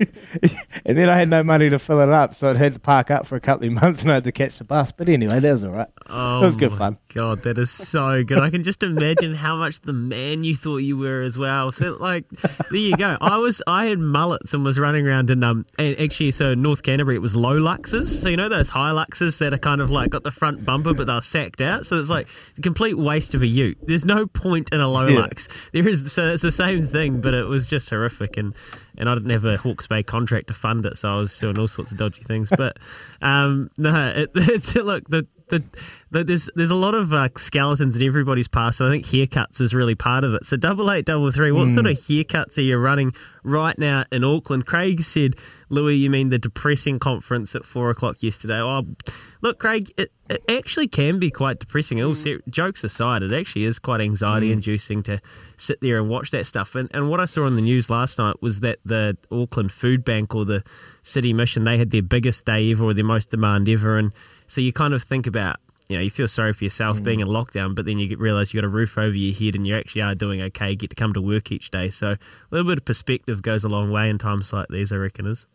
And 0.00 0.96
then 0.96 1.08
I 1.08 1.16
had 1.18 1.28
no 1.28 1.42
money 1.42 1.68
to 1.70 1.78
fill 1.78 2.00
it 2.00 2.08
up, 2.08 2.34
so 2.34 2.50
I 2.50 2.56
had 2.56 2.74
to 2.74 2.80
park 2.80 3.10
up 3.10 3.26
for 3.26 3.36
a 3.36 3.40
couple 3.40 3.66
of 3.66 3.72
months 3.72 4.02
and 4.02 4.10
I 4.10 4.14
had 4.14 4.24
to 4.24 4.32
catch 4.32 4.58
the 4.58 4.64
bus. 4.64 4.92
But 4.92 5.08
anyway, 5.08 5.40
that 5.40 5.52
was 5.52 5.64
all 5.64 5.70
right. 5.70 5.88
Oh, 6.08 6.38
it 6.42 6.46
was 6.46 6.56
good 6.56 6.72
my 6.72 6.78
fun. 6.78 6.98
God, 7.14 7.42
that 7.42 7.58
is 7.58 7.70
so 7.70 8.22
good. 8.24 8.38
I 8.38 8.50
can 8.50 8.62
just 8.62 8.82
imagine 8.82 9.34
how 9.34 9.56
much 9.56 9.80
the 9.80 9.92
man 9.92 10.44
you 10.44 10.54
thought 10.54 10.78
you 10.78 10.96
were 10.96 11.22
as 11.22 11.36
well. 11.36 11.72
So, 11.72 11.96
like, 12.00 12.28
there 12.30 12.78
you 12.78 12.96
go. 12.96 13.16
I 13.20 13.38
was, 13.38 13.62
I 13.66 13.86
had 13.86 13.98
mullets 13.98 14.54
and 14.54 14.64
was 14.64 14.78
running 14.78 15.06
around 15.06 15.30
in 15.30 15.42
um, 15.42 15.64
and 15.78 15.98
actually, 16.00 16.30
so 16.30 16.54
North 16.54 16.82
Canterbury, 16.82 17.16
it 17.16 17.22
was 17.22 17.36
low 17.36 17.58
luxes. 17.58 18.08
So 18.08 18.28
you 18.28 18.36
know 18.36 18.48
those 18.48 18.68
high 18.68 18.90
luxes 18.90 19.38
that 19.38 19.52
are 19.52 19.58
kind 19.58 19.80
of 19.80 19.90
like 19.90 20.10
got 20.10 20.22
the 20.22 20.30
front 20.30 20.64
bumper, 20.64 20.94
but 20.94 21.06
they're 21.06 21.20
sacked 21.22 21.60
out. 21.60 21.86
So 21.86 21.98
it's 21.98 22.10
like 22.10 22.28
a 22.56 22.60
complete 22.62 22.98
waste 22.98 23.34
of 23.34 23.42
a 23.42 23.46
Ute. 23.46 23.78
There's 23.82 24.04
no 24.04 24.26
point 24.26 24.72
in 24.72 24.80
a 24.80 24.88
low 24.88 25.06
Yeah. 25.06 25.20
lux. 25.20 25.48
There 25.72 25.86
is, 25.86 26.12
so 26.12 26.24
it's 26.32 26.42
the 26.42 26.52
same 26.52 26.86
thing, 26.86 27.20
but 27.20 27.34
it 27.34 27.44
was 27.44 27.68
just 27.68 27.90
horrific 27.90 28.36
and. 28.36 28.54
And 28.98 29.08
I 29.08 29.14
didn't 29.14 29.30
have 29.30 29.44
a 29.44 29.56
Hawke's 29.56 29.86
Bay 29.86 30.02
contract 30.02 30.48
to 30.48 30.54
fund 30.54 30.84
it, 30.84 30.98
so 30.98 31.08
I 31.08 31.16
was 31.16 31.38
doing 31.38 31.58
all 31.58 31.68
sorts 31.68 31.92
of 31.92 31.98
dodgy 31.98 32.24
things. 32.24 32.50
But 32.50 32.78
um, 33.22 33.70
no, 33.78 34.08
it, 34.08 34.30
it's 34.34 34.74
look 34.74 35.08
the 35.08 35.26
the, 35.48 35.64
the 36.10 36.24
there's 36.24 36.50
there's 36.54 36.70
a 36.70 36.76
lot 36.76 36.94
of 36.94 37.12
uh, 37.12 37.28
skeletons 37.36 37.96
in 37.96 38.06
everybody's 38.06 38.48
past, 38.48 38.80
and 38.80 38.88
I 38.88 38.92
think 38.92 39.06
haircuts 39.06 39.60
is 39.60 39.74
really 39.74 39.94
part 39.94 40.24
of 40.24 40.34
it. 40.34 40.46
So 40.46 40.56
double 40.56 40.90
eight 40.90 41.06
double 41.06 41.30
three, 41.30 41.52
what 41.52 41.68
sort 41.68 41.86
of 41.86 41.96
haircuts 41.96 42.58
are 42.58 42.62
you 42.62 42.76
running 42.78 43.12
right 43.42 43.78
now 43.78 44.04
in 44.12 44.24
Auckland? 44.24 44.66
Craig 44.66 45.00
said, 45.02 45.36
Louis, 45.68 45.96
you 45.96 46.10
mean 46.10 46.28
the 46.28 46.38
depressing 46.38 46.98
conference 46.98 47.54
at 47.54 47.64
four 47.64 47.90
o'clock 47.90 48.22
yesterday? 48.22 48.60
Oh, 48.60 48.86
Look, 49.40 49.60
Craig, 49.60 49.92
it, 49.96 50.10
it 50.28 50.42
actually 50.48 50.88
can 50.88 51.18
be 51.18 51.30
quite 51.30 51.60
depressing. 51.60 52.02
All 52.02 52.12
mm. 52.12 52.16
ser- 52.16 52.42
jokes 52.48 52.82
aside, 52.82 53.22
it 53.22 53.32
actually 53.32 53.64
is 53.64 53.78
quite 53.78 54.00
anxiety 54.00 54.50
inducing 54.52 55.00
mm. 55.00 55.04
to 55.04 55.20
sit 55.56 55.80
there 55.80 55.98
and 55.98 56.08
watch 56.08 56.30
that 56.32 56.46
stuff. 56.46 56.74
And, 56.74 56.90
and 56.92 57.08
what 57.08 57.20
I 57.20 57.24
saw 57.24 57.44
on 57.44 57.54
the 57.54 57.62
news 57.62 57.88
last 57.88 58.18
night 58.18 58.36
was 58.42 58.60
that 58.60 58.78
the 58.84 59.16
Auckland 59.30 59.70
Food 59.72 60.04
Bank 60.04 60.34
or 60.34 60.44
the 60.44 60.64
City 61.02 61.32
Mission, 61.32 61.64
they 61.64 61.78
had 61.78 61.90
their 61.90 62.02
biggest 62.02 62.44
day 62.44 62.70
ever 62.72 62.84
or 62.84 62.94
their 62.94 63.04
most 63.04 63.30
demand 63.30 63.68
ever. 63.68 63.96
And 63.96 64.12
so 64.46 64.60
you 64.60 64.72
kind 64.72 64.92
of 64.92 65.02
think 65.02 65.26
about, 65.26 65.56
you 65.88 65.96
know, 65.96 66.02
you 66.02 66.10
feel 66.10 66.28
sorry 66.28 66.52
for 66.52 66.64
yourself 66.64 67.00
mm. 67.00 67.04
being 67.04 67.20
in 67.20 67.28
lockdown, 67.28 67.74
but 67.74 67.86
then 67.86 67.98
you 67.98 68.16
realize 68.16 68.52
you've 68.52 68.62
got 68.62 68.66
a 68.66 68.70
roof 68.70 68.98
over 68.98 69.16
your 69.16 69.34
head 69.34 69.54
and 69.54 69.66
you 69.66 69.76
actually 69.76 70.02
are 70.02 70.14
doing 70.14 70.42
okay, 70.44 70.74
get 70.74 70.90
to 70.90 70.96
come 70.96 71.12
to 71.12 71.22
work 71.22 71.52
each 71.52 71.70
day. 71.70 71.90
So 71.90 72.08
a 72.08 72.18
little 72.50 72.66
bit 72.66 72.78
of 72.78 72.84
perspective 72.84 73.40
goes 73.40 73.64
a 73.64 73.68
long 73.68 73.90
way 73.90 74.10
in 74.10 74.18
times 74.18 74.52
like 74.52 74.66
these, 74.68 74.92
I 74.92 74.96
reckon, 74.96 75.26
is. 75.26 75.46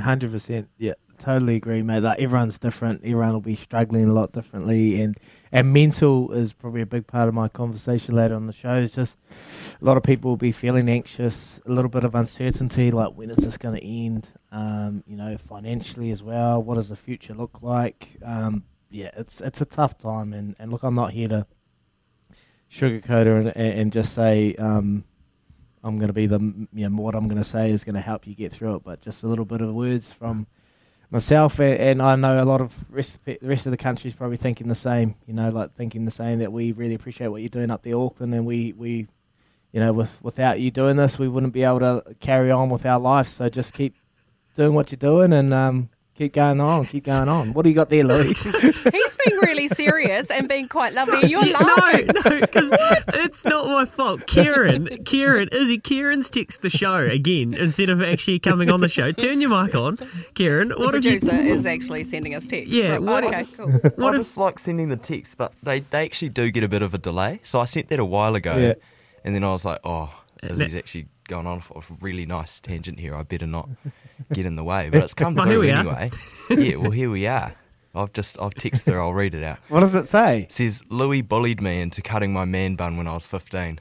Hundred 0.00 0.32
percent. 0.32 0.68
Yeah, 0.76 0.94
totally 1.24 1.56
agree, 1.56 1.82
mate. 1.82 2.02
Like 2.02 2.20
everyone's 2.20 2.58
different. 2.58 3.00
Everyone 3.02 3.32
will 3.32 3.40
be 3.40 3.56
struggling 3.56 4.08
a 4.08 4.12
lot 4.12 4.32
differently, 4.32 5.00
and 5.00 5.16
and 5.50 5.72
mental 5.72 6.32
is 6.32 6.52
probably 6.52 6.82
a 6.82 6.86
big 6.86 7.06
part 7.06 7.28
of 7.28 7.34
my 7.34 7.48
conversation 7.48 8.14
later 8.14 8.34
on 8.34 8.46
the 8.46 8.52
show. 8.52 8.74
It's 8.74 8.94
just 8.94 9.16
a 9.80 9.84
lot 9.84 9.96
of 9.96 10.02
people 10.02 10.30
will 10.30 10.36
be 10.36 10.52
feeling 10.52 10.88
anxious, 10.88 11.60
a 11.66 11.72
little 11.72 11.88
bit 11.88 12.04
of 12.04 12.14
uncertainty, 12.14 12.90
like 12.90 13.14
when 13.14 13.30
is 13.30 13.38
this 13.38 13.56
going 13.56 13.76
to 13.76 13.86
end? 13.86 14.28
Um, 14.52 15.02
you 15.06 15.16
know, 15.16 15.36
financially 15.38 16.10
as 16.10 16.22
well. 16.22 16.62
What 16.62 16.74
does 16.74 16.88
the 16.88 16.96
future 16.96 17.34
look 17.34 17.62
like? 17.62 18.16
Um, 18.22 18.64
yeah, 18.90 19.10
it's 19.16 19.40
it's 19.40 19.60
a 19.60 19.66
tough 19.66 19.96
time, 19.96 20.32
and 20.32 20.54
and 20.58 20.70
look, 20.70 20.82
I'm 20.82 20.94
not 20.94 21.12
here 21.12 21.28
to 21.28 21.44
sugarcoat 22.70 23.46
it 23.46 23.56
and, 23.56 23.80
and 23.80 23.92
just 23.92 24.14
say. 24.14 24.54
Um, 24.56 25.04
I'm 25.86 25.98
going 25.98 26.08
to 26.08 26.14
be 26.14 26.26
the 26.26 26.40
you 26.72 26.88
know 26.88 27.02
what 27.02 27.14
I'm 27.14 27.28
going 27.28 27.42
to 27.42 27.44
say 27.44 27.70
is 27.70 27.84
going 27.84 27.94
to 27.94 28.00
help 28.00 28.26
you 28.26 28.34
get 28.34 28.50
through 28.50 28.76
it. 28.76 28.84
But 28.84 29.02
just 29.02 29.22
a 29.22 29.28
little 29.28 29.44
bit 29.44 29.60
of 29.60 29.74
words 29.74 30.10
from 30.10 30.46
myself, 31.10 31.58
and, 31.60 31.78
and 31.78 32.02
I 32.02 32.16
know 32.16 32.42
a 32.42 32.44
lot 32.44 32.60
of 32.60 32.72
rest 32.90 33.18
the 33.24 33.38
rest 33.42 33.66
of 33.66 33.70
the 33.70 33.76
country 33.76 34.10
is 34.10 34.16
probably 34.16 34.36
thinking 34.36 34.68
the 34.68 34.74
same. 34.74 35.14
You 35.26 35.34
know, 35.34 35.48
like 35.48 35.74
thinking 35.74 36.04
the 36.04 36.10
same 36.10 36.38
that 36.40 36.52
we 36.52 36.72
really 36.72 36.94
appreciate 36.94 37.28
what 37.28 37.42
you're 37.42 37.48
doing 37.48 37.70
up 37.70 37.82
there, 37.82 37.96
Auckland, 37.96 38.34
and 38.34 38.46
we 38.46 38.72
we 38.72 39.06
you 39.72 39.80
know 39.80 39.92
with 39.92 40.22
without 40.22 40.60
you 40.60 40.70
doing 40.70 40.96
this, 40.96 41.18
we 41.18 41.28
wouldn't 41.28 41.52
be 41.52 41.62
able 41.62 41.80
to 41.80 42.14
carry 42.20 42.50
on 42.50 42.70
with 42.70 42.84
our 42.86 43.00
life. 43.00 43.28
So 43.28 43.48
just 43.48 43.72
keep 43.72 43.96
doing 44.54 44.74
what 44.74 44.90
you're 44.90 44.96
doing 44.96 45.32
and 45.32 45.52
um, 45.52 45.90
keep 46.16 46.32
going 46.32 46.60
on, 46.60 46.84
keep 46.84 47.04
going 47.04 47.28
on. 47.28 47.52
What 47.52 47.62
do 47.62 47.68
you 47.68 47.74
got 47.74 47.90
there, 47.90 48.04
Louis? 48.04 48.42
He's 48.92 49.16
being 49.24 49.38
really 49.42 49.68
serious 49.68 50.30
and 50.30 50.48
being 50.48 50.68
quite 50.68 50.92
lovely. 50.92 51.28
You're 51.28 51.44
Yeah, 51.46 51.58
laughing. 51.58 52.06
No, 52.06 52.30
no, 52.30 52.40
because 52.40 52.70
it's 53.14 53.44
not 53.44 53.66
my 53.66 53.84
fault. 53.84 54.26
Kieran, 54.26 55.04
Kieran, 55.04 55.48
Izzy, 55.52 55.78
Kieran's 55.78 56.30
text 56.30 56.62
the 56.62 56.70
show 56.70 56.98
again 57.04 57.54
instead 57.54 57.88
of 57.88 58.00
actually 58.02 58.38
coming 58.38 58.70
on 58.70 58.80
the 58.80 58.88
show. 58.88 59.12
Turn 59.12 59.40
your 59.40 59.50
mic 59.50 59.74
on, 59.74 59.96
Kieran. 60.34 60.68
The 60.68 60.76
What 60.76 60.94
have 60.94 61.04
you? 61.04 61.18
producer 61.18 61.36
is 61.36 61.66
actually 61.66 62.04
sending 62.04 62.34
us 62.34 62.46
texts. 62.46 62.72
Yeah, 62.72 62.92
Right, 62.92 63.00
what- 63.02 63.24
okay, 63.24 63.44
cool. 63.56 63.70
What 63.96 64.14
I 64.14 64.16
if- 64.16 64.20
just 64.20 64.36
like 64.36 64.58
sending 64.58 64.88
the 64.88 64.96
text, 64.96 65.36
but 65.36 65.52
they, 65.62 65.80
they 65.80 66.04
actually 66.04 66.30
do 66.30 66.50
get 66.50 66.64
a 66.64 66.68
bit 66.68 66.82
of 66.82 66.94
a 66.94 66.98
delay. 66.98 67.40
So 67.42 67.60
I 67.60 67.64
sent 67.64 67.88
that 67.88 67.98
a 67.98 68.04
while 68.04 68.34
ago, 68.34 68.56
Yeah. 68.56 68.74
and 69.24 69.34
then 69.34 69.44
I 69.44 69.48
was 69.52 69.64
like, 69.64 69.80
oh, 69.84 70.14
Izzy's 70.42 70.72
that- 70.72 70.78
actually 70.78 71.06
going 71.28 71.46
on 71.46 71.60
for 71.60 71.78
a 71.78 71.82
really 72.00 72.26
nice 72.26 72.60
tangent 72.60 72.98
here. 73.00 73.14
I 73.14 73.22
better 73.22 73.46
not 73.46 73.68
get 74.32 74.46
in 74.46 74.56
the 74.56 74.64
way. 74.64 74.90
But 74.90 75.02
it's 75.04 75.14
come 75.14 75.34
Well, 75.34 75.46
oh, 75.48 75.48
here 75.50 75.58
through 75.58 75.60
we 75.60 75.70
anyway. 75.70 76.08
yeah, 76.70 76.76
well, 76.76 76.90
here 76.90 77.10
we 77.10 77.26
are. 77.26 77.54
I've 77.94 78.12
just 78.12 78.40
I've 78.40 78.54
texted 78.54 78.92
her. 78.92 79.00
I'll 79.00 79.12
read 79.14 79.34
it 79.34 79.44
out. 79.44 79.58
what 79.68 79.80
does 79.80 79.94
it 79.94 80.08
say? 80.08 80.42
It 80.42 80.52
says 80.52 80.82
Louis 80.88 81.22
bullied 81.22 81.60
me 81.60 81.80
into 81.80 82.02
cutting 82.02 82.32
my 82.32 82.44
man 82.44 82.74
bun 82.74 82.96
when 82.96 83.06
I 83.06 83.14
was 83.14 83.26
15. 83.26 83.78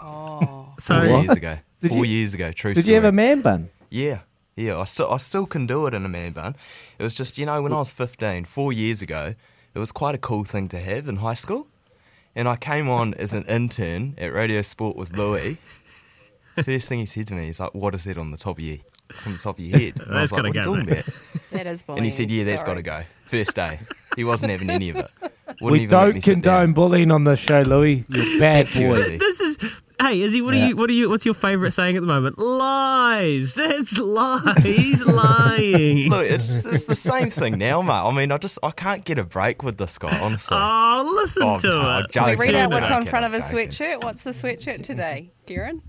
Oh. 0.00 0.72
So 0.78 1.00
Four 1.06 1.20
years 1.22 1.32
ago. 1.32 1.58
Did 1.80 1.88
Four 1.90 2.04
you- 2.04 2.18
years 2.18 2.34
ago. 2.34 2.52
True 2.52 2.74
Did 2.74 2.82
story. 2.82 2.94
you 2.94 3.00
have 3.00 3.08
a 3.08 3.12
man 3.12 3.40
bun? 3.40 3.70
Yeah, 3.90 4.20
yeah. 4.56 4.78
I 4.78 4.84
still, 4.84 5.10
I 5.12 5.16
still 5.18 5.46
can 5.46 5.66
do 5.66 5.86
it 5.86 5.94
in 5.94 6.04
a 6.04 6.08
man 6.08 6.32
bun. 6.32 6.54
It 6.98 7.02
was 7.02 7.14
just, 7.14 7.38
you 7.38 7.46
know, 7.46 7.62
when 7.62 7.72
I 7.72 7.76
was 7.78 7.92
15, 7.92 8.44
four 8.44 8.72
years 8.72 9.02
ago, 9.02 9.34
it 9.74 9.78
was 9.78 9.92
quite 9.92 10.14
a 10.14 10.18
cool 10.18 10.44
thing 10.44 10.68
to 10.68 10.78
have 10.78 11.08
in 11.08 11.16
high 11.16 11.34
school. 11.34 11.66
And 12.36 12.48
I 12.48 12.56
came 12.56 12.88
on 12.88 13.14
as 13.14 13.32
an 13.34 13.44
intern 13.46 14.14
at 14.18 14.32
Radio 14.32 14.62
Sport 14.62 14.96
with 14.96 15.12
Louis. 15.16 15.58
First 16.64 16.88
thing 16.88 16.98
he 17.00 17.06
said 17.06 17.26
to 17.28 17.34
me, 17.34 17.46
he's 17.46 17.60
like, 17.60 17.74
"What 17.74 17.94
is 17.94 18.04
that 18.04 18.18
on 18.18 18.30
the 18.30 18.36
top 18.36 18.58
of 18.58 18.64
your, 18.64 18.78
on 19.26 19.32
the 19.32 19.38
top 19.38 19.58
of 19.58 19.64
your 19.64 19.78
head?" 19.78 20.00
And 20.00 20.16
I 20.16 20.20
was 20.22 20.32
like, 20.32 20.42
gotta 20.42 20.48
"What 20.48 20.56
are 20.66 20.70
you 20.70 20.84
talking 20.84 20.92
about?" 20.92 21.08
That 21.52 21.66
is 21.66 21.82
bullying. 21.82 21.98
And 21.98 22.04
he 22.04 22.10
said, 22.10 22.30
"Yeah, 22.30 22.44
that's 22.44 22.62
got 22.62 22.74
to 22.74 22.82
go." 22.82 23.02
First 23.24 23.56
day, 23.56 23.78
he 24.16 24.24
wasn't 24.24 24.52
having 24.52 24.70
any 24.70 24.90
of 24.90 24.96
it. 24.96 25.10
Wouldn't 25.60 25.72
we 25.72 25.78
even 25.84 25.90
don't 25.90 26.22
condone 26.22 26.72
bullying 26.74 27.10
on 27.10 27.24
the 27.24 27.34
show, 27.34 27.60
Louis. 27.62 28.04
You're 28.08 28.38
bad 28.40 28.66
Thank 28.68 28.82
you, 28.84 28.88
boy. 28.90 28.98
Izzy. 28.98 29.16
this 29.18 29.40
is. 29.40 29.82
Hey, 30.00 30.20
Izzy, 30.20 30.40
what 30.42 30.54
are 30.54 30.68
you? 30.68 30.76
What 30.76 30.88
are 30.90 30.92
you? 30.92 31.08
What's 31.08 31.24
your 31.24 31.34
favourite 31.34 31.72
saying 31.72 31.96
at 31.96 32.00
the 32.02 32.06
moment? 32.06 32.38
Lies. 32.38 33.54
That's 33.54 33.98
lies. 33.98 34.56
He's 34.62 35.04
lying. 35.04 36.08
Look, 36.08 36.24
it's 36.26 36.64
it's 36.64 36.84
the 36.84 36.94
same 36.94 37.30
thing 37.30 37.58
now, 37.58 37.82
mate. 37.82 37.92
I 37.92 38.12
mean, 38.12 38.30
I 38.30 38.38
just 38.38 38.58
I 38.62 38.70
can't 38.70 39.04
get 39.04 39.18
a 39.18 39.24
break 39.24 39.62
with 39.64 39.76
this 39.78 39.98
guy, 39.98 40.16
honestly. 40.20 40.56
Oh, 40.58 41.12
listen 41.16 41.42
Oh, 41.46 41.58
to 41.58 41.76
I'm 41.76 42.04
it. 42.04 42.12
Can 42.12 42.24
we 42.24 42.30
joking, 42.36 42.38
read 42.38 42.54
out 42.54 42.70
what's 42.70 42.90
on 42.90 43.06
front 43.06 43.24
of 43.26 43.32
his 43.32 43.44
sweatshirt? 43.44 44.04
What's 44.04 44.22
the 44.22 44.30
sweatshirt 44.30 44.82
today, 44.82 45.32
Kieran? 45.46 45.82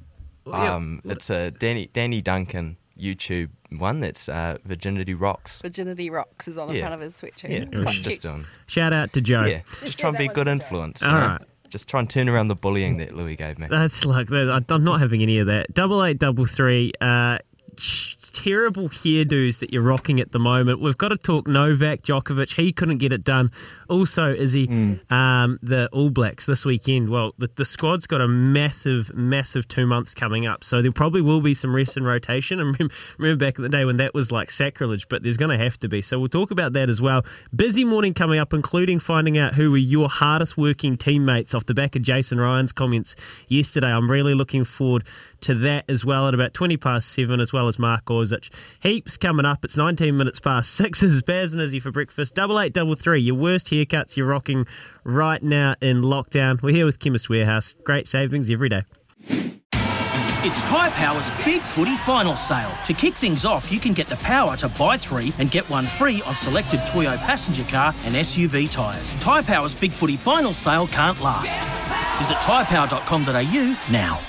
Um, 0.53 1.01
it's 1.05 1.29
a 1.29 1.51
Danny 1.51 1.89
Danny 1.93 2.21
Duncan 2.21 2.77
YouTube 2.99 3.49
one 3.71 3.99
that's 3.99 4.27
uh, 4.27 4.57
Virginity 4.65 5.13
Rocks. 5.13 5.61
Virginity 5.61 6.09
Rocks 6.09 6.47
is 6.47 6.57
on 6.57 6.67
the 6.69 6.75
Yeah. 6.75 6.81
front 6.81 6.95
of 6.95 7.01
his 7.01 7.13
sweatshirt. 7.15 7.49
Yeah, 7.49 7.65
It's 7.71 7.79
quite 7.79 7.95
just 7.95 8.21
cute. 8.21 8.33
doing. 8.33 8.45
Shout 8.67 8.93
out 8.93 9.13
to 9.13 9.21
Joe. 9.21 9.45
Yeah, 9.45 9.61
just 9.83 9.99
try 9.99 10.09
and 10.09 10.17
be 10.17 10.25
a 10.25 10.33
good 10.33 10.47
influence. 10.47 11.01
you 11.03 11.07
know? 11.09 11.13
right. 11.15 11.41
Just 11.69 11.87
try 11.87 11.99
and 11.99 12.09
turn 12.09 12.27
around 12.27 12.47
the 12.47 12.55
bullying 12.55 12.97
that 12.97 13.13
Louis 13.15 13.35
gave 13.35 13.59
me. 13.59 13.67
That's 13.69 14.03
like. 14.03 14.31
I'm 14.31 14.83
not 14.83 14.99
having 14.99 15.21
any 15.21 15.37
of 15.37 15.45
that. 15.47 15.71
Double 15.73 16.03
eight, 16.03 16.17
double 16.17 16.45
three. 16.45 16.91
Uh, 16.99 17.37
sh- 17.37 17.41
terrible 17.79 18.89
hairdos 18.89 19.59
that 19.59 19.73
you're 19.73 19.81
rocking 19.81 20.19
at 20.19 20.31
the 20.31 20.39
moment. 20.39 20.81
We've 20.81 20.97
got 20.97 21.09
to 21.09 21.17
talk 21.17 21.47
Novak 21.47 22.01
Djokovic. 22.03 22.53
He 22.53 22.71
couldn't 22.71 22.97
get 22.97 23.13
it 23.13 23.23
done. 23.23 23.51
Also, 23.89 24.31
is 24.31 24.53
he 24.53 24.67
um, 25.09 25.57
the 25.61 25.89
All 25.91 26.09
Blacks 26.09 26.45
this 26.45 26.65
weekend? 26.65 27.09
Well, 27.09 27.33
the, 27.37 27.49
the 27.55 27.65
squad's 27.65 28.07
got 28.07 28.21
a 28.21 28.27
massive, 28.27 29.13
massive 29.15 29.67
two 29.67 29.85
months 29.85 30.13
coming 30.13 30.45
up, 30.45 30.63
so 30.63 30.81
there 30.81 30.91
probably 30.91 31.21
will 31.21 31.41
be 31.41 31.53
some 31.53 31.75
rest 31.75 31.97
and 31.97 32.05
rotation. 32.05 32.59
And 32.59 32.73
remember, 32.73 32.93
remember 33.17 33.45
back 33.45 33.57
in 33.57 33.63
the 33.63 33.69
day 33.69 33.85
when 33.85 33.97
that 33.97 34.13
was 34.13 34.31
like 34.31 34.51
sacrilege, 34.51 35.07
but 35.07 35.23
there's 35.23 35.37
going 35.37 35.57
to 35.57 35.63
have 35.63 35.79
to 35.79 35.87
be. 35.87 36.01
So 36.01 36.19
we'll 36.19 36.29
talk 36.29 36.51
about 36.51 36.73
that 36.73 36.89
as 36.89 37.01
well. 37.01 37.25
Busy 37.55 37.83
morning 37.83 38.13
coming 38.13 38.39
up, 38.39 38.53
including 38.53 38.99
finding 38.99 39.37
out 39.37 39.53
who 39.53 39.71
were 39.71 39.77
your 39.77 40.09
hardest 40.09 40.57
working 40.57 40.97
teammates 40.97 41.53
off 41.55 41.65
the 41.65 41.73
back 41.73 41.95
of 41.95 42.01
Jason 42.01 42.39
Ryan's 42.39 42.71
comments 42.71 43.15
yesterday. 43.47 43.91
I'm 43.91 44.09
really 44.09 44.33
looking 44.33 44.63
forward 44.63 45.05
to 45.41 45.55
that 45.55 45.85
as 45.87 46.03
well 46.03 46.27
at 46.27 46.33
about 46.33 46.53
20 46.53 46.77
past 46.77 47.09
seven, 47.09 47.39
as 47.39 47.53
well 47.53 47.68
as 47.69 47.79
Mark 47.79 48.05
Ozich. 48.05 48.49
Heaps 48.81 49.17
coming 49.17 49.45
up. 49.45 49.63
It's 49.63 49.77
19 49.77 50.17
minutes 50.17 50.41
past 50.41 50.73
six. 50.73 50.99
This 50.99 51.13
is 51.13 51.21
Baz 51.21 51.53
and 51.53 51.61
Izzy 51.61 51.79
for 51.79 51.91
breakfast. 51.91 52.35
Double 52.35 52.59
eight, 52.59 52.73
double 52.73 52.95
three. 52.95 53.21
Your 53.21 53.35
worst 53.35 53.67
haircuts 53.67 54.17
you're 54.17 54.27
rocking 54.27 54.67
right 55.05 55.41
now 55.41 55.75
in 55.81 56.01
lockdown. 56.01 56.61
We're 56.61 56.73
here 56.73 56.85
with 56.85 56.99
Chemist 56.99 57.29
Warehouse. 57.29 57.73
Great 57.85 58.07
savings 58.07 58.51
every 58.51 58.67
day. 58.67 58.83
It's 60.41 60.63
Tyre 60.63 60.89
Power's 60.91 61.31
Big 61.43 61.61
Footy 61.63 61.97
Final 61.97 62.37
Sale. 62.37 62.71
To 62.85 62.93
kick 62.93 63.13
things 63.13 63.43
off, 63.43 63.73
you 63.73 63.77
can 63.79 63.91
get 63.91 64.07
the 64.07 64.15
power 64.17 64.55
to 64.55 64.69
buy 64.69 64.95
three 64.95 65.33
and 65.37 65.51
get 65.51 65.69
one 65.69 65.85
free 65.85 66.21
on 66.25 66.33
selected 66.33 66.79
Toyo 66.87 67.17
passenger 67.17 67.65
car 67.65 67.93
and 68.05 68.15
SUV 68.15 68.69
tyres. 68.69 69.11
Tyre 69.19 69.43
Power's 69.43 69.75
Big 69.75 69.91
Footy 69.91 70.15
Final 70.15 70.53
Sale 70.53 70.87
can't 70.87 71.19
last. 71.19 71.59
Visit 72.19 72.37
tyrepower.com.au 72.37 73.91
now. 73.91 74.28